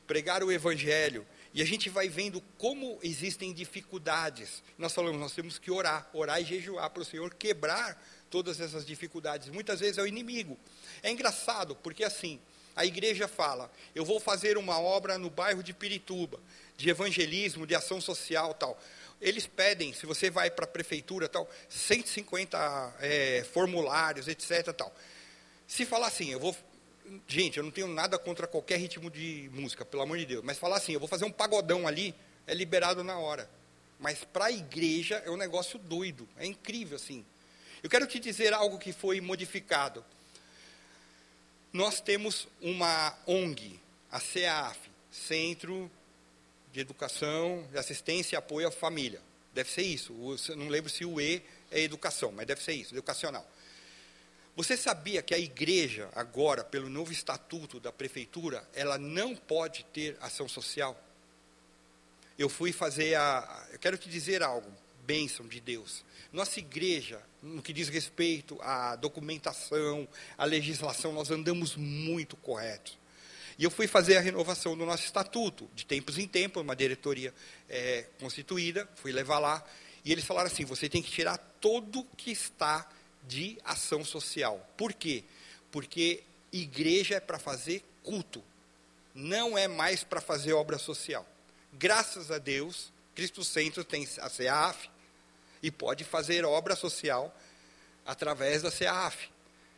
[0.07, 4.63] pregar o evangelho, e a gente vai vendo como existem dificuldades.
[4.79, 8.85] Nós falamos, nós temos que orar, orar e jejuar para o Senhor quebrar todas essas
[8.85, 9.51] dificuldades.
[9.51, 10.59] Muitas vezes é o inimigo.
[11.03, 12.41] É engraçado, porque assim,
[12.77, 16.41] A igreja fala: eu vou fazer uma obra no bairro de Pirituba,
[16.77, 18.79] de evangelismo, de ação social tal.
[19.21, 24.73] Eles pedem, se você vai para a prefeitura tal, 150 é, formulários, etc.
[24.73, 24.95] tal.
[25.67, 26.57] Se falar assim, eu vou.
[27.29, 30.45] Gente, eu não tenho nada contra qualquer ritmo de música, pelo amor de Deus.
[30.45, 32.15] Mas falar assim, eu vou fazer um pagodão ali,
[32.47, 33.49] é liberado na hora.
[33.99, 37.25] Mas para a igreja é um negócio doido, é incrível assim.
[37.83, 40.05] Eu quero te dizer algo que foi modificado.
[41.75, 44.79] Nós temos uma ONG, a CEAF,
[45.11, 45.91] Centro
[46.73, 49.21] de Educação, de Assistência e Apoio à Família.
[49.53, 50.13] Deve ser isso.
[50.57, 53.45] não lembro se o E é educação, mas deve ser isso, educacional.
[54.55, 60.17] Você sabia que a igreja, agora, pelo novo estatuto da prefeitura, ela não pode ter
[60.21, 60.97] ação social?
[62.39, 63.67] Eu fui fazer a.
[63.73, 64.71] Eu quero te dizer algo,
[65.07, 66.05] bênção de Deus.
[66.33, 72.99] Nossa igreja, no que diz respeito à documentação, à legislação, nós andamos muito corretos.
[73.59, 77.33] E eu fui fazer a renovação do nosso estatuto, de tempos em tempos, uma diretoria
[77.69, 79.65] é, constituída, fui levar lá,
[80.05, 82.89] e eles falaram assim: você tem que tirar todo que está
[83.27, 84.69] de ação social.
[84.77, 85.23] Por quê?
[85.71, 88.43] Porque igreja é para fazer culto,
[89.15, 91.27] não é mais para fazer obra social.
[91.73, 94.89] Graças a Deus, Cristo Centro tem a CEAF
[95.65, 97.37] e pode fazer obra social
[98.07, 99.31] através da CEAF.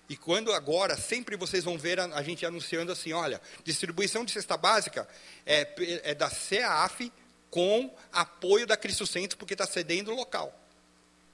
[0.09, 4.33] E quando agora, sempre vocês vão ver a, a gente anunciando assim, olha, distribuição de
[4.33, 5.09] cesta básica
[5.45, 7.13] é, é da CEAF
[7.51, 10.53] com apoio da Cristo Centro, porque está cedendo o local.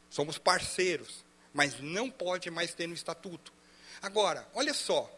[0.09, 1.22] Somos parceiros
[1.53, 3.53] mas não pode mais ter no estatuto.
[4.00, 5.11] Agora, olha só.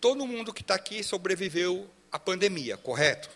[0.00, 3.28] Todo mundo que está aqui sobreviveu à pandemia, correto?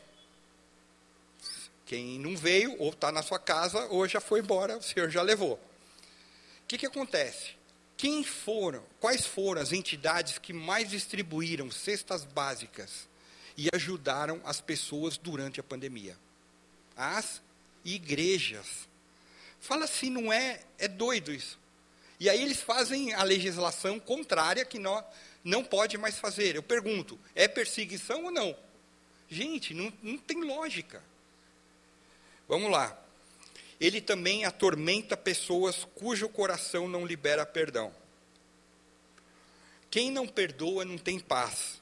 [1.91, 5.23] Quem não veio, ou está na sua casa, ou já foi embora, o senhor já
[5.23, 5.55] levou.
[5.55, 7.57] O que, que acontece?
[7.97, 13.09] Quem foram, quais foram as entidades que mais distribuíram cestas básicas
[13.57, 16.17] e ajudaram as pessoas durante a pandemia?
[16.97, 17.43] As
[17.85, 18.89] igrejas.
[19.59, 21.59] Fala assim, não é, é doido isso.
[22.21, 25.05] E aí eles fazem a legislação contrária que não,
[25.43, 26.55] não pode mais fazer.
[26.55, 28.57] Eu pergunto, é perseguição ou não?
[29.29, 31.10] Gente, não, não tem lógica.
[32.51, 33.01] Vamos lá.
[33.81, 37.95] Ele também atormenta pessoas cujo coração não libera perdão.
[39.89, 41.81] Quem não perdoa não tem paz.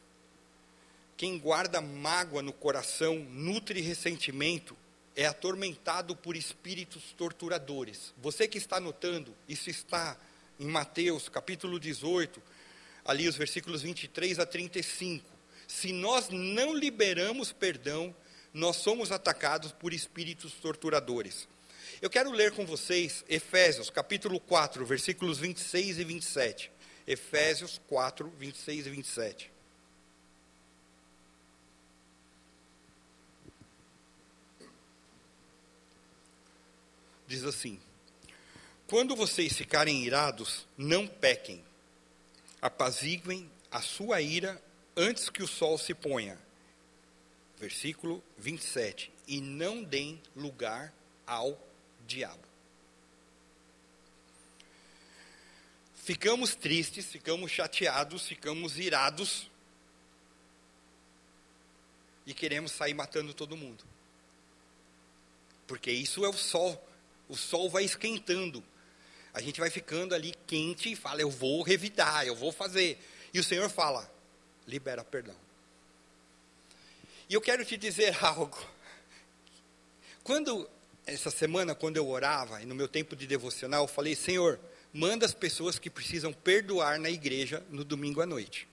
[1.17, 4.77] Quem guarda mágoa no coração, nutre ressentimento,
[5.17, 8.13] é atormentado por espíritos torturadores.
[8.19, 10.19] Você que está notando, isso está
[10.61, 12.43] em Mateus capítulo 18,
[13.07, 15.25] ali os versículos 23 a 35.
[15.67, 18.15] Se nós não liberamos perdão,
[18.59, 21.49] nós somos atacados por espíritos torturadores.
[22.03, 26.71] Eu quero ler com vocês Efésios capítulo 4, versículos 26 e 27.
[27.07, 29.59] Efésios 4, 26 e 27.
[37.29, 37.79] diz assim:
[38.89, 41.63] Quando vocês ficarem irados, não pequem.
[42.61, 44.61] Apaziguem a sua ira
[44.97, 46.48] antes que o sol se ponha.
[47.59, 49.13] Versículo 27.
[49.27, 50.93] E não deem lugar
[51.27, 51.61] ao
[52.07, 52.47] diabo.
[55.97, 59.51] Ficamos tristes, ficamos chateados, ficamos irados
[62.25, 63.85] e queremos sair matando todo mundo.
[65.67, 66.83] Porque isso é o sol
[67.29, 68.65] o sol vai esquentando.
[69.35, 72.99] A gente vai ficando ali quente e fala, eu vou revidar, eu vou fazer.
[73.33, 74.11] E o Senhor fala,
[74.67, 75.37] libera perdão.
[77.29, 78.59] E eu quero te dizer algo.
[80.23, 80.69] Quando,
[81.07, 84.59] essa semana, quando eu orava, e no meu tempo de devocional, eu falei, Senhor,
[84.93, 88.69] manda as pessoas que precisam perdoar na igreja no domingo à noite.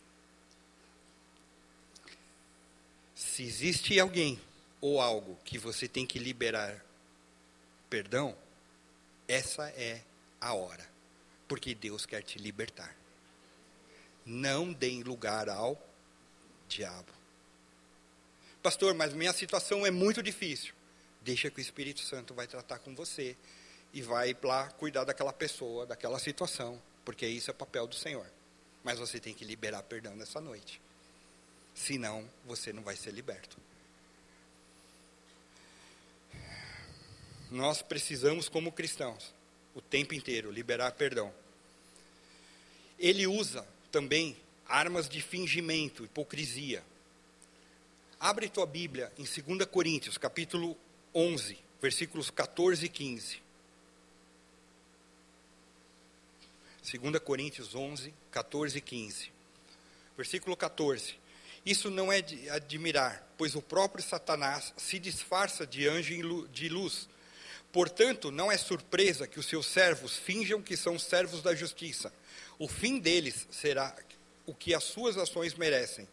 [3.14, 4.40] Se existe alguém
[4.82, 6.84] ou algo que você tem que liberar
[7.90, 8.36] perdão,
[9.28, 10.02] essa é
[10.42, 10.86] a hora,
[11.48, 12.94] porque Deus quer te libertar.
[14.26, 15.82] Não deem lugar ao
[16.68, 17.15] diabo.
[18.66, 20.74] Pastor, mas minha situação é muito difícil.
[21.22, 23.38] Deixa que o Espírito Santo vai tratar com você
[23.94, 28.26] e vai lá cuidar daquela pessoa, daquela situação, porque isso é papel do Senhor.
[28.84, 30.82] Mas você tem que liberar perdão nessa noite.
[31.76, 33.56] Senão, você não vai ser liberto.
[37.52, 39.32] nós precisamos, como cristãos,
[39.76, 41.32] o tempo inteiro, liberar perdão.
[42.98, 44.36] Ele usa também
[44.68, 46.84] armas de fingimento, hipocrisia.
[48.26, 50.76] Abre tua Bíblia em 2 Coríntios, capítulo
[51.14, 53.40] 11, versículos 14 e 15.
[56.92, 59.32] 2 Coríntios 11, 14 e 15.
[60.18, 61.16] Versículo 14.
[61.64, 67.08] Isso não é de admirar, pois o próprio Satanás se disfarça de anjo de luz.
[67.72, 72.12] Portanto, não é surpresa que os seus servos finjam que são servos da justiça.
[72.58, 73.96] O fim deles será
[74.48, 76.08] o que as suas ações merecem.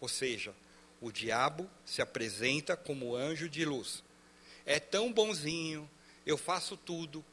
[0.00, 0.54] Ou seja,
[1.00, 4.02] o diabo se apresenta como anjo de luz.
[4.66, 5.88] É tão bonzinho,
[6.26, 7.24] eu faço tudo.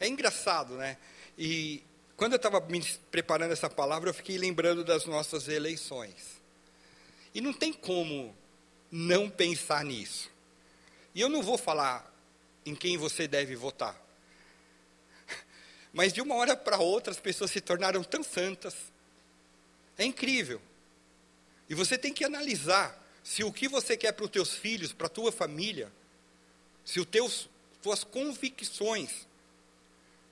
[0.00, 0.96] É engraçado, né?
[1.38, 1.82] E
[2.16, 6.40] quando eu estava me preparando essa palavra, eu fiquei lembrando das nossas eleições.
[7.34, 8.34] E não tem como
[8.90, 10.30] não pensar nisso.
[11.14, 12.10] E eu não vou falar
[12.64, 14.00] em quem você deve votar.
[15.92, 18.74] Mas de uma hora para outra as pessoas se tornaram tão santas.
[19.98, 20.60] É incrível.
[21.68, 25.06] E você tem que analisar se o que você quer para os teus filhos, para
[25.06, 25.92] a tua família,
[26.84, 27.48] se os teus
[27.82, 29.28] tuas convicções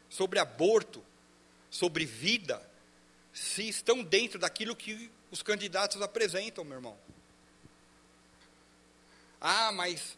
[0.08, 1.04] sobre aborto,
[1.70, 2.60] sobre vida,
[3.32, 6.98] se estão dentro daquilo que os candidatos apresentam, meu irmão.
[9.40, 10.16] Ah, mas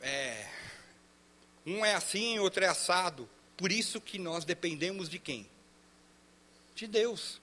[0.00, 0.48] é,
[1.66, 3.28] um é assim, outro é assado.
[3.56, 5.48] Por isso que nós dependemos de quem?
[6.74, 7.40] De Deus.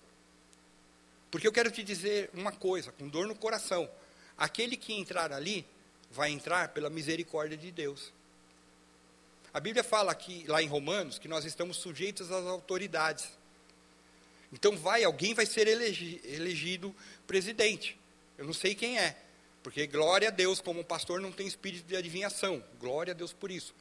[1.30, 3.90] Porque eu quero te dizer uma coisa, com dor no coração.
[4.38, 5.66] Aquele que entrar ali,
[6.10, 8.14] vai entrar pela misericórdia de Deus.
[9.54, 13.28] A Bíblia fala aqui, lá em Romanos, que nós estamos sujeitos às autoridades.
[14.52, 18.00] Então vai, alguém vai ser elegi, elegido presidente.
[18.38, 19.18] Eu não sei quem é,
[19.64, 22.64] porque glória a Deus, como pastor não tem espírito de adivinhação.
[22.80, 23.74] Glória a Deus por isso.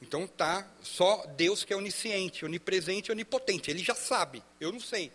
[0.00, 3.70] Então tá só Deus que é onisciente, onipresente, onipotente.
[3.70, 5.10] Ele já sabe, eu não sei.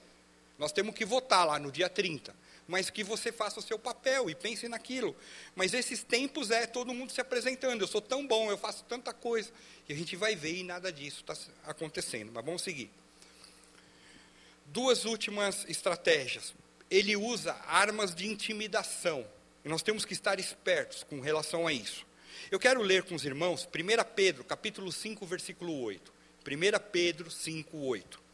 [0.58, 2.34] Nós temos que votar lá no dia 30
[2.68, 5.16] mas que você faça o seu papel e pense naquilo.
[5.56, 7.82] Mas esses tempos é todo mundo se apresentando.
[7.82, 9.50] Eu sou tão bom, eu faço tanta coisa.
[9.88, 11.36] E a gente vai ver e nada disso está
[11.66, 12.32] acontecendo.
[12.34, 12.92] Mas vamos seguir.
[14.66, 16.54] Duas últimas estratégias.
[16.92, 19.26] Ele usa armas de intimidação.
[19.64, 22.06] E nós temos que estar espertos com relação a isso.
[22.52, 26.14] Eu quero ler com os irmãos 1 Pedro, capítulo 5, versículo 8.
[26.46, 28.27] 1 Pedro 5, 8.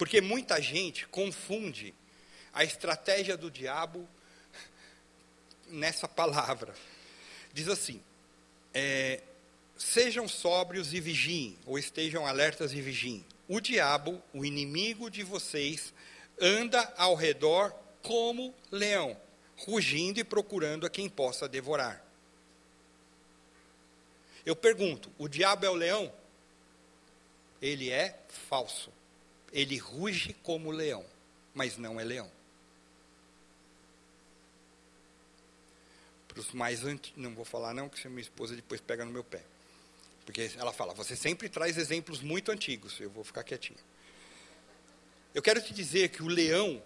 [0.00, 1.94] Porque muita gente confunde
[2.54, 4.08] a estratégia do diabo
[5.68, 6.74] nessa palavra.
[7.52, 8.02] Diz assim:
[8.72, 9.22] é,
[9.76, 13.22] sejam sóbrios e vigiem, ou estejam alertas e vigiem.
[13.46, 15.92] O diabo, o inimigo de vocês,
[16.40, 17.70] anda ao redor
[18.00, 19.14] como leão,
[19.54, 22.02] rugindo e procurando a quem possa devorar.
[24.46, 26.10] Eu pergunto: o diabo é o leão?
[27.60, 28.90] Ele é falso.
[29.52, 31.04] Ele ruge como leão,
[31.54, 32.30] mas não é leão.
[36.28, 39.24] Para os mais antigos, não vou falar não, que minha esposa depois pega no meu
[39.24, 39.42] pé.
[40.24, 43.80] Porque ela fala, você sempre traz exemplos muito antigos, eu vou ficar quietinho.
[45.34, 46.82] Eu quero te dizer que o leão,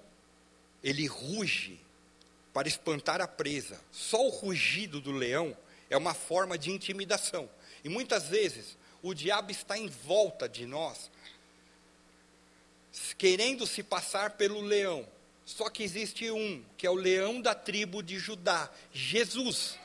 [0.82, 1.80] ele ruge
[2.52, 3.80] para espantar a presa.
[3.90, 5.56] Só o rugido do leão
[5.90, 7.50] é uma forma de intimidação.
[7.82, 11.10] E muitas vezes o diabo está em volta de nós
[13.16, 15.06] querendo se passar pelo leão.
[15.44, 19.78] Só que existe um, que é o leão da tribo de Judá, Jesus.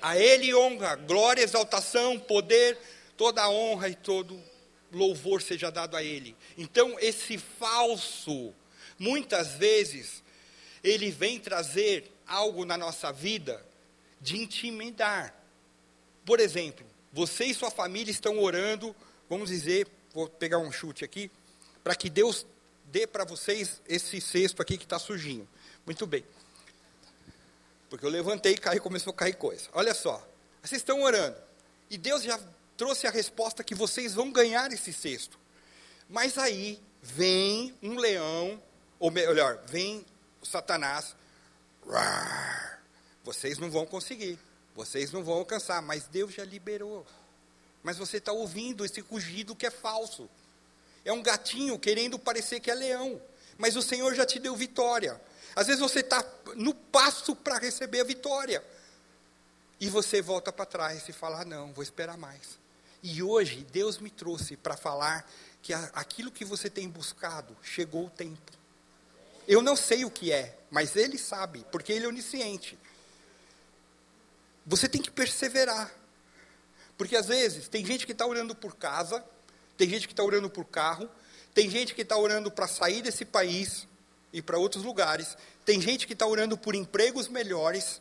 [0.00, 2.76] A ele honra, glória, exaltação, poder,
[3.16, 4.42] toda a honra e todo
[4.92, 6.36] louvor seja dado a ele.
[6.58, 8.52] Então, esse falso,
[8.98, 10.22] muitas vezes,
[10.84, 13.64] ele vem trazer algo na nossa vida
[14.20, 15.34] de intimidar.
[16.24, 18.94] Por exemplo, você e sua família estão orando,
[19.28, 21.30] vamos dizer, vou pegar um chute aqui,
[21.82, 22.46] para que Deus
[22.86, 25.48] dê para vocês esse cesto aqui que está sujinho.
[25.84, 26.24] Muito bem.
[27.88, 29.68] Porque eu levantei e começou a cair coisa.
[29.72, 30.26] Olha só,
[30.62, 31.36] vocês estão orando.
[31.90, 32.38] E Deus já
[32.76, 35.38] trouxe a resposta que vocês vão ganhar esse cesto.
[36.08, 38.62] Mas aí vem um leão,
[38.98, 40.04] ou melhor, vem
[40.42, 41.14] Satanás.
[43.24, 44.38] Vocês não vão conseguir.
[44.74, 45.82] Vocês não vão alcançar.
[45.82, 47.06] Mas Deus já liberou.
[47.82, 50.28] Mas você está ouvindo esse rugido que é falso.
[51.04, 53.20] É um gatinho querendo parecer que é leão.
[53.58, 55.20] Mas o Senhor já te deu vitória.
[55.54, 56.24] Às vezes você está
[56.56, 58.64] no passo para receber a vitória.
[59.80, 62.58] E você volta para trás e fala: ah, não, vou esperar mais.
[63.02, 65.28] E hoje Deus me trouxe para falar
[65.60, 68.52] que aquilo que você tem buscado chegou o tempo.
[69.46, 72.78] Eu não sei o que é, mas Ele sabe, porque Ele é onisciente.
[74.64, 75.92] Você tem que perseverar.
[76.96, 79.24] Porque às vezes tem gente que está orando por casa,
[79.82, 81.10] tem gente que está orando por carro,
[81.52, 83.84] tem gente que está orando para sair desse país
[84.32, 88.00] e para outros lugares, tem gente que está orando por empregos melhores.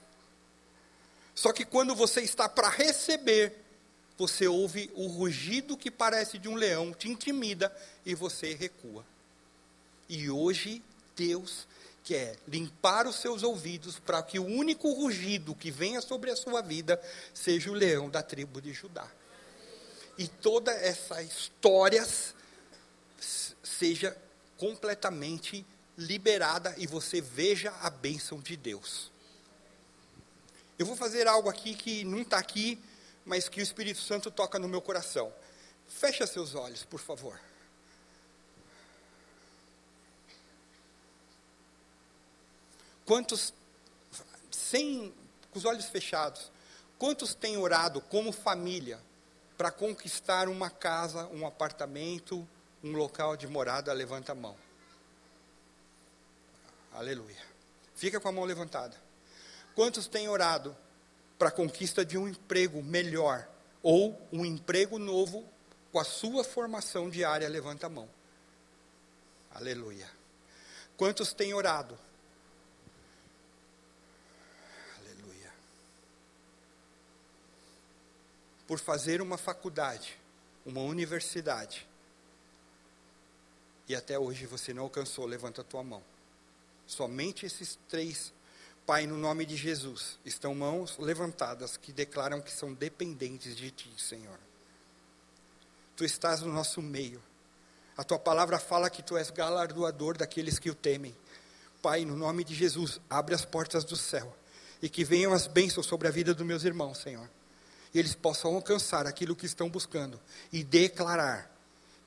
[1.34, 3.56] Só que quando você está para receber,
[4.16, 7.76] você ouve o rugido que parece de um leão, te intimida
[8.06, 9.04] e você recua.
[10.08, 10.84] E hoje
[11.16, 11.68] Deus
[12.04, 16.62] quer limpar os seus ouvidos para que o único rugido que venha sobre a sua
[16.62, 17.02] vida
[17.34, 19.10] seja o leão da tribo de Judá.
[20.18, 22.05] E toda essa história
[23.64, 24.16] seja
[24.57, 25.66] completamente
[25.97, 29.12] liberada e você veja a bênção de Deus.
[30.78, 32.80] Eu vou fazer algo aqui que não está aqui,
[33.26, 35.34] mas que o Espírito Santo toca no meu coração.
[35.88, 37.39] Fecha seus olhos, por favor.
[43.05, 43.53] Quantos,
[44.49, 45.14] sem,
[45.51, 46.51] com os olhos fechados,
[46.97, 48.99] quantos têm orado como família
[49.62, 52.47] para conquistar uma casa, um apartamento,
[52.84, 53.93] um local de morada?
[53.93, 54.57] Levanta a mão.
[56.91, 57.38] Aleluia.
[57.93, 58.97] Fica com a mão levantada.
[59.76, 60.76] Quantos têm orado
[61.38, 63.47] para a conquista de um emprego melhor
[63.84, 65.47] ou um emprego novo
[65.91, 67.47] com a sua formação diária?
[67.47, 68.09] Levanta a mão.
[69.53, 70.09] Aleluia.
[70.97, 71.99] Quantos têm orado?
[74.97, 75.53] Aleluia.
[78.72, 80.18] Por fazer uma faculdade,
[80.66, 81.86] uma universidade.
[83.86, 86.02] E até hoje você não alcançou, levanta a tua mão.
[86.88, 88.32] Somente esses três,
[88.86, 93.94] Pai, no nome de Jesus, estão mãos levantadas que declaram que são dependentes de Ti,
[93.98, 94.40] Senhor.
[95.98, 97.22] Tu estás no nosso meio.
[97.98, 101.14] A Tua palavra fala que Tu és galardoador daqueles que o temem.
[101.82, 104.34] Pai, no nome de Jesus, abre as portas do céu
[104.82, 107.30] e que venham as bênçãos sobre a vida dos meus irmãos, Senhor.
[107.94, 110.20] E eles possam alcançar aquilo que estão buscando
[110.52, 111.52] e declarar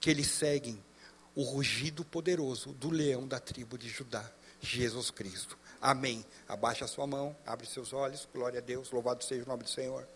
[0.01, 0.83] que eles seguem
[1.35, 4.31] o rugido poderoso do leão da tribo de Judá.
[4.61, 5.59] Jesus Cristo.
[5.81, 6.25] Amém.
[6.49, 9.69] Abaixa a sua mão, abre seus olhos, glória a Deus, louvado seja o nome do
[9.69, 10.09] Senhor.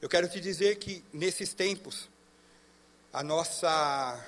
[0.00, 2.08] Eu quero te dizer que nesses tempos,
[3.12, 4.24] a nossa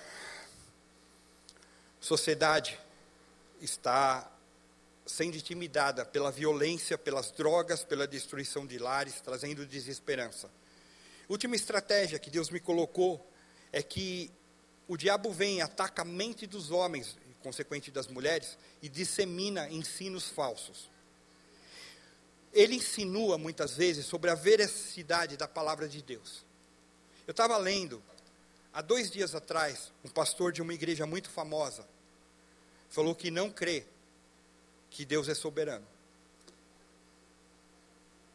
[2.01, 2.79] sociedade
[3.61, 4.29] está
[5.09, 10.51] sendo intimidada pela violência, pelas drogas, pela destruição de lares, trazendo desesperança.
[11.29, 13.27] Última estratégia que Deus me colocou
[13.73, 14.31] é que
[14.87, 20.91] o diabo vem, ataca a mente dos homens, consequente das mulheres, e dissemina ensinos falsos.
[22.53, 26.45] Ele insinua muitas vezes sobre a veracidade da palavra de Deus.
[27.27, 28.03] Eu estava lendo,
[28.73, 31.87] há dois dias atrás, um pastor de uma igreja muito famosa
[32.89, 33.85] falou que não crê
[34.91, 35.87] que Deus é soberano.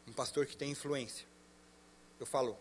[0.06, 1.26] Um pastor que tem influência.
[2.18, 2.56] Eu falo,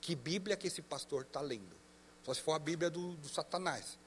[0.00, 1.76] que Bíblia que esse pastor está lendo?
[2.24, 3.98] Só se for a Bíblia do, do Satanás.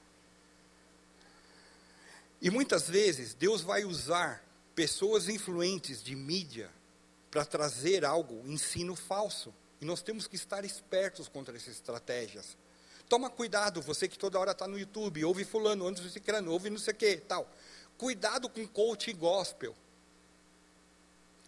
[2.41, 4.43] E muitas vezes Deus vai usar
[4.75, 6.69] pessoas influentes de mídia
[7.29, 9.53] para trazer algo, ensino falso.
[9.81, 12.57] E nós temos que estar espertos contra essas estratégias.
[13.07, 16.77] Toma cuidado, você que toda hora está no YouTube, ouve fulano, ouve que, ouve não
[16.77, 17.49] sei o que, tal.
[17.99, 19.75] Cuidado com coach gospel.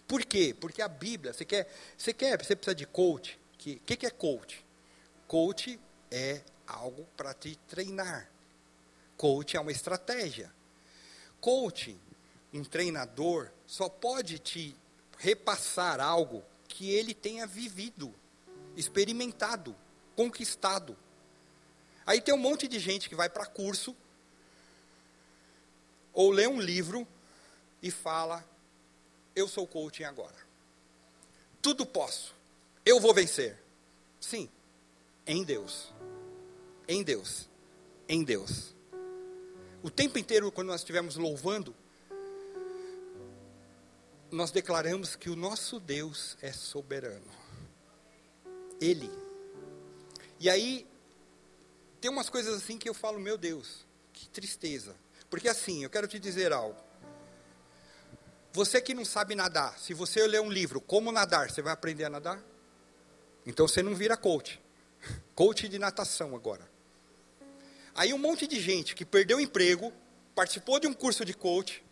[0.07, 0.55] Por quê?
[0.59, 3.39] Porque a Bíblia, você quer, você quer, você precisa de coach.
[3.55, 4.63] O que, que, que é coach?
[5.27, 5.79] Coach
[6.11, 8.29] é algo para te treinar.
[9.17, 10.53] Coach é uma estratégia
[11.41, 11.99] coaching,
[12.53, 14.75] um treinador, só pode te
[15.17, 18.13] repassar algo que ele tenha vivido,
[18.77, 19.75] experimentado,
[20.15, 20.95] conquistado.
[22.05, 23.95] Aí tem um monte de gente que vai para curso,
[26.13, 27.07] ou lê um livro
[27.81, 28.43] e fala:
[29.35, 30.35] Eu sou coaching agora.
[31.61, 32.33] Tudo posso.
[32.85, 33.57] Eu vou vencer.
[34.19, 34.49] Sim,
[35.25, 35.91] em Deus.
[36.87, 37.47] Em Deus.
[38.07, 38.75] Em Deus.
[39.83, 41.75] O tempo inteiro, quando nós estivermos louvando,
[44.31, 47.31] nós declaramos que o nosso Deus é soberano.
[48.79, 49.11] Ele.
[50.39, 50.87] E aí,
[51.99, 54.95] tem umas coisas assim que eu falo, meu Deus, que tristeza.
[55.31, 56.75] Porque assim, eu quero te dizer algo.
[58.51, 62.03] Você que não sabe nadar, se você ler um livro, Como Nadar, você vai aprender
[62.03, 62.43] a nadar?
[63.45, 64.61] Então você não vira coach.
[65.33, 66.69] Coach de natação agora.
[67.95, 69.91] Aí um monte de gente que perdeu o emprego,
[70.35, 71.83] participou de um curso de coach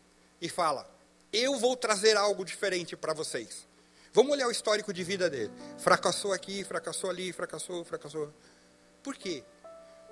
[0.41, 0.87] e fala:
[1.31, 3.65] Eu vou trazer algo diferente para vocês.
[4.13, 5.51] Vamos olhar o histórico de vida dele.
[5.77, 8.33] Fracassou aqui, fracassou ali, fracassou, fracassou.
[9.01, 9.43] Por quê?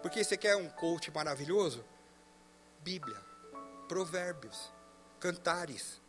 [0.02, 1.84] Porque você quer um coach maravilhoso?
[2.82, 3.18] Bíblia,
[3.88, 4.72] Provérbios,
[5.20, 6.02] Cantares,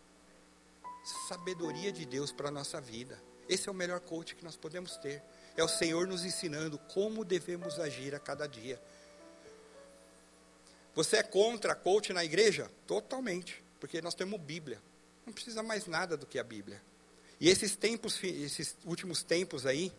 [1.28, 3.20] sabedoria de Deus para a nossa vida.
[3.48, 5.22] Esse é o melhor coach que nós podemos ter.
[5.56, 8.80] É o Senhor nos ensinando como devemos agir a cada dia.
[10.94, 12.70] Você é contra coach na igreja?
[12.86, 14.80] Totalmente, porque nós temos Bíblia.
[15.24, 16.82] Não precisa mais nada do que a Bíblia.
[17.40, 19.92] E esses tempos, esses últimos tempos aí,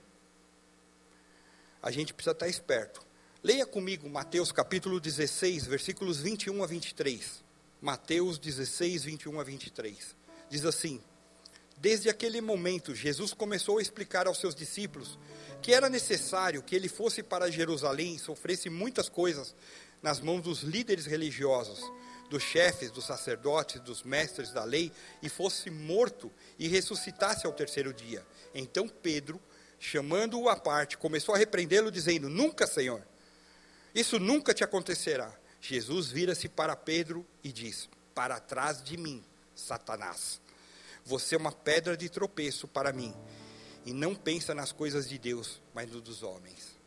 [1.81, 3.01] a gente precisa estar esperto.
[3.41, 7.41] Leia comigo Mateus capítulo 16, versículos 21 a 23.
[7.81, 10.13] Mateus 16, 21 a 23.
[10.49, 11.01] Diz assim:
[11.77, 15.17] Desde aquele momento, Jesus começou a explicar aos seus discípulos
[15.61, 19.55] que era necessário que ele fosse para Jerusalém e sofresse muitas coisas
[20.01, 21.79] nas mãos dos líderes religiosos,
[22.29, 24.91] dos chefes, dos sacerdotes, dos mestres da lei,
[25.23, 28.21] e fosse morto e ressuscitasse ao terceiro dia.
[28.53, 29.39] Então Pedro,
[29.79, 33.01] chamando-o à parte, começou a repreendê-lo, dizendo: Nunca, Senhor,
[33.93, 35.33] isso nunca te acontecerá.
[35.61, 39.23] Jesus vira-se para Pedro e diz: Para trás de mim,
[39.55, 40.39] Satanás.
[41.05, 43.13] Você é uma pedra de tropeço para mim,
[43.85, 46.77] e não pensa nas coisas de Deus, mas no dos homens.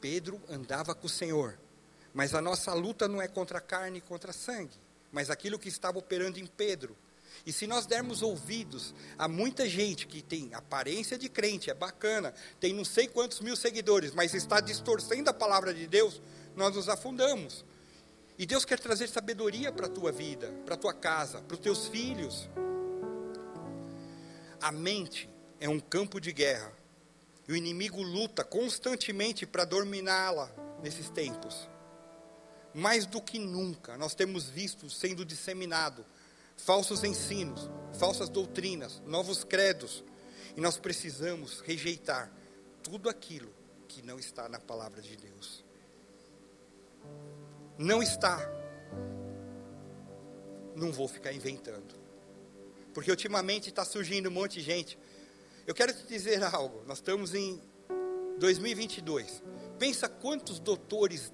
[0.00, 1.58] Pedro andava com o Senhor,
[2.14, 4.78] mas a nossa luta não é contra a carne e contra sangue,
[5.12, 6.96] mas aquilo que estava operando em Pedro.
[7.46, 12.34] E se nós dermos ouvidos a muita gente que tem aparência de crente, é bacana,
[12.60, 16.20] tem não sei quantos mil seguidores, mas está distorcendo a palavra de Deus,
[16.56, 17.64] nós nos afundamos.
[18.38, 21.60] E Deus quer trazer sabedoria para a tua vida, para a tua casa, para os
[21.60, 22.48] teus filhos.
[24.60, 25.28] A mente
[25.58, 26.72] é um campo de guerra.
[27.48, 31.68] E o inimigo luta constantemente para dominá-la nesses tempos.
[32.74, 36.04] Mais do que nunca, nós temos visto sendo disseminado
[36.58, 40.04] falsos ensinos, falsas doutrinas, novos credos,
[40.56, 42.30] e nós precisamos rejeitar
[42.82, 43.48] tudo aquilo
[43.86, 45.64] que não está na palavra de Deus.
[47.78, 48.38] Não está.
[50.74, 51.94] Não vou ficar inventando.
[52.92, 54.98] Porque ultimamente está surgindo um monte de gente.
[55.66, 56.82] Eu quero te dizer algo.
[56.86, 57.62] Nós estamos em
[58.38, 59.42] 2022.
[59.78, 61.32] Pensa quantos doutores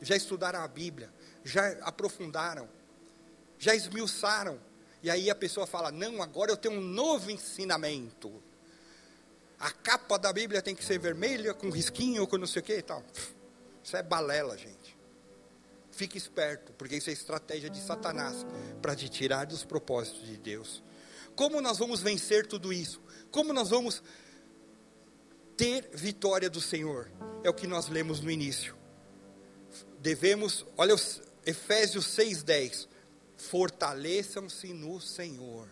[0.00, 1.12] já estudaram a Bíblia,
[1.44, 2.68] já aprofundaram
[3.60, 4.58] já esmiuçaram.
[5.02, 8.42] E aí a pessoa fala: Não, agora eu tenho um novo ensinamento.
[9.60, 12.78] A capa da Bíblia tem que ser vermelha, com risquinho, com não sei o que
[12.78, 13.04] e tal.
[13.84, 14.98] Isso é balela, gente.
[15.92, 18.46] Fique esperto, porque isso é estratégia de Satanás
[18.80, 20.82] para te tirar dos propósitos de Deus.
[21.36, 23.02] Como nós vamos vencer tudo isso?
[23.30, 24.02] Como nós vamos
[25.56, 27.10] ter vitória do Senhor?
[27.44, 28.74] É o que nós lemos no início.
[29.98, 30.94] Devemos, olha
[31.44, 32.88] Efésios 6,10
[33.40, 35.68] fortaleçam-se no Senhor.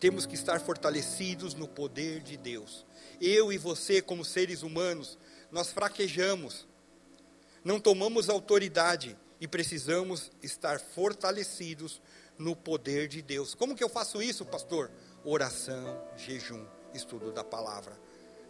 [0.00, 2.84] Temos que estar fortalecidos no poder de Deus.
[3.20, 5.18] Eu e você, como seres humanos,
[5.52, 6.66] nós fraquejamos,
[7.62, 12.00] não tomamos autoridade e precisamos estar fortalecidos
[12.38, 13.54] no poder de Deus.
[13.54, 14.90] Como que eu faço isso, pastor?
[15.24, 17.98] Oração, jejum, estudo da palavra.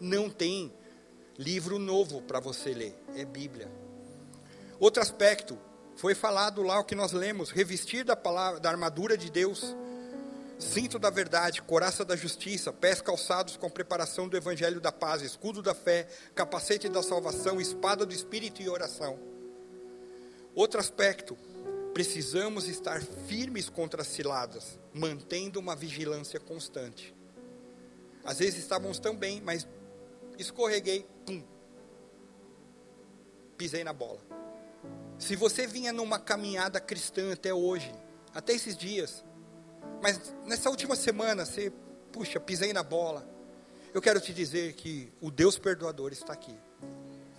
[0.01, 0.73] Não tem
[1.37, 3.71] livro novo para você ler, é Bíblia.
[4.81, 5.59] Outro aspecto,
[5.97, 9.75] foi falado lá o que nós lemos: revestir da palavra, da armadura de Deus,
[10.59, 15.63] cinto da verdade, coraça da justiça, pés calçados com preparação do evangelho da paz, escudo
[15.63, 19.19] da fé, capacete da salvação, espada do espírito e oração.
[20.55, 21.37] Outro aspecto,
[21.93, 27.15] precisamos estar firmes contra as ciladas, mantendo uma vigilância constante.
[28.25, 29.67] Às vezes estávamos tão bem, mas
[30.39, 31.43] escorreguei, pum,
[33.57, 34.21] pisei na bola.
[35.19, 37.93] Se você vinha numa caminhada cristã até hoje,
[38.35, 39.25] até esses dias,
[40.03, 41.73] mas nessa última semana você,
[42.13, 43.27] puxa, pisei na bola.
[43.93, 46.57] Eu quero te dizer que o Deus perdoador está aqui.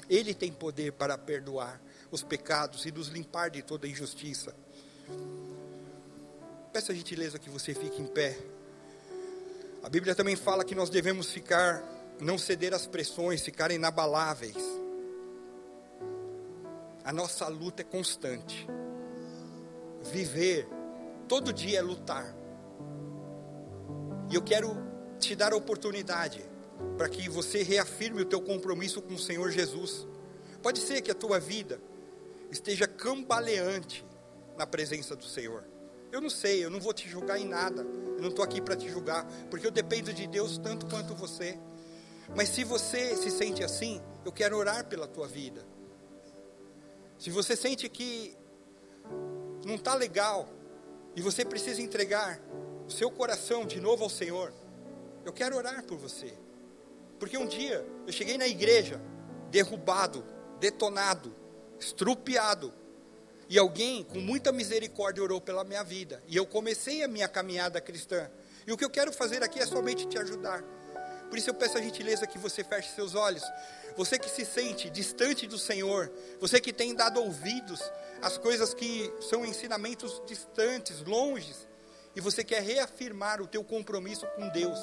[0.09, 4.55] Ele tem poder para perdoar os pecados e nos limpar de toda injustiça.
[6.71, 8.37] Peço a gentileza que você fique em pé.
[9.83, 11.83] A Bíblia também fala que nós devemos ficar,
[12.19, 14.55] não ceder às pressões, ficar inabaláveis.
[17.05, 18.67] A nossa luta é constante.
[20.01, 20.67] Viver,
[21.27, 22.35] todo dia é lutar.
[24.31, 24.75] E eu quero
[25.19, 26.43] te dar a oportunidade
[26.97, 30.07] para que você reafirme o teu compromisso com o Senhor Jesus.
[30.63, 31.79] Pode ser que a tua vida
[32.49, 34.03] esteja cambaleante
[34.57, 35.63] na presença do Senhor.
[36.11, 37.83] Eu não sei, eu não vou te julgar em nada.
[37.83, 41.59] Eu não estou aqui para te julgar, porque eu dependo de Deus tanto quanto você.
[42.35, 45.74] Mas se você se sente assim, eu quero orar pela tua vida.
[47.17, 48.35] Se você sente que
[49.65, 50.49] não está legal
[51.15, 52.39] e você precisa entregar
[52.85, 54.53] o seu coração de novo ao Senhor,
[55.23, 56.33] eu quero orar por você.
[57.19, 59.01] Porque um dia eu cheguei na igreja
[59.49, 60.23] derrubado,
[60.59, 61.33] detonado,
[61.79, 62.73] estrupiado,
[63.47, 67.79] e alguém com muita misericórdia orou pela minha vida, e eu comecei a minha caminhada
[67.79, 68.29] cristã.
[68.65, 70.63] E o que eu quero fazer aqui é somente te ajudar.
[71.29, 73.43] Por isso eu peço a gentileza que você feche seus olhos.
[73.97, 77.81] Você que se sente distante do Senhor, você que tem dado ouvidos
[78.21, 81.67] às coisas que são ensinamentos distantes, longes,
[82.15, 84.79] e você quer reafirmar o teu compromisso com Deus,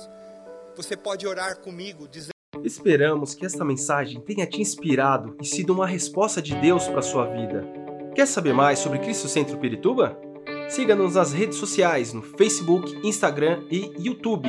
[0.76, 2.32] você pode orar comigo dizendo
[2.62, 7.26] Esperamos que esta mensagem tenha te inspirado e sido uma resposta de Deus para sua
[7.26, 7.66] vida.
[8.14, 10.16] Quer saber mais sobre Cristo Centro Pirituba?
[10.68, 14.48] Siga-nos nas redes sociais no Facebook, Instagram e YouTube,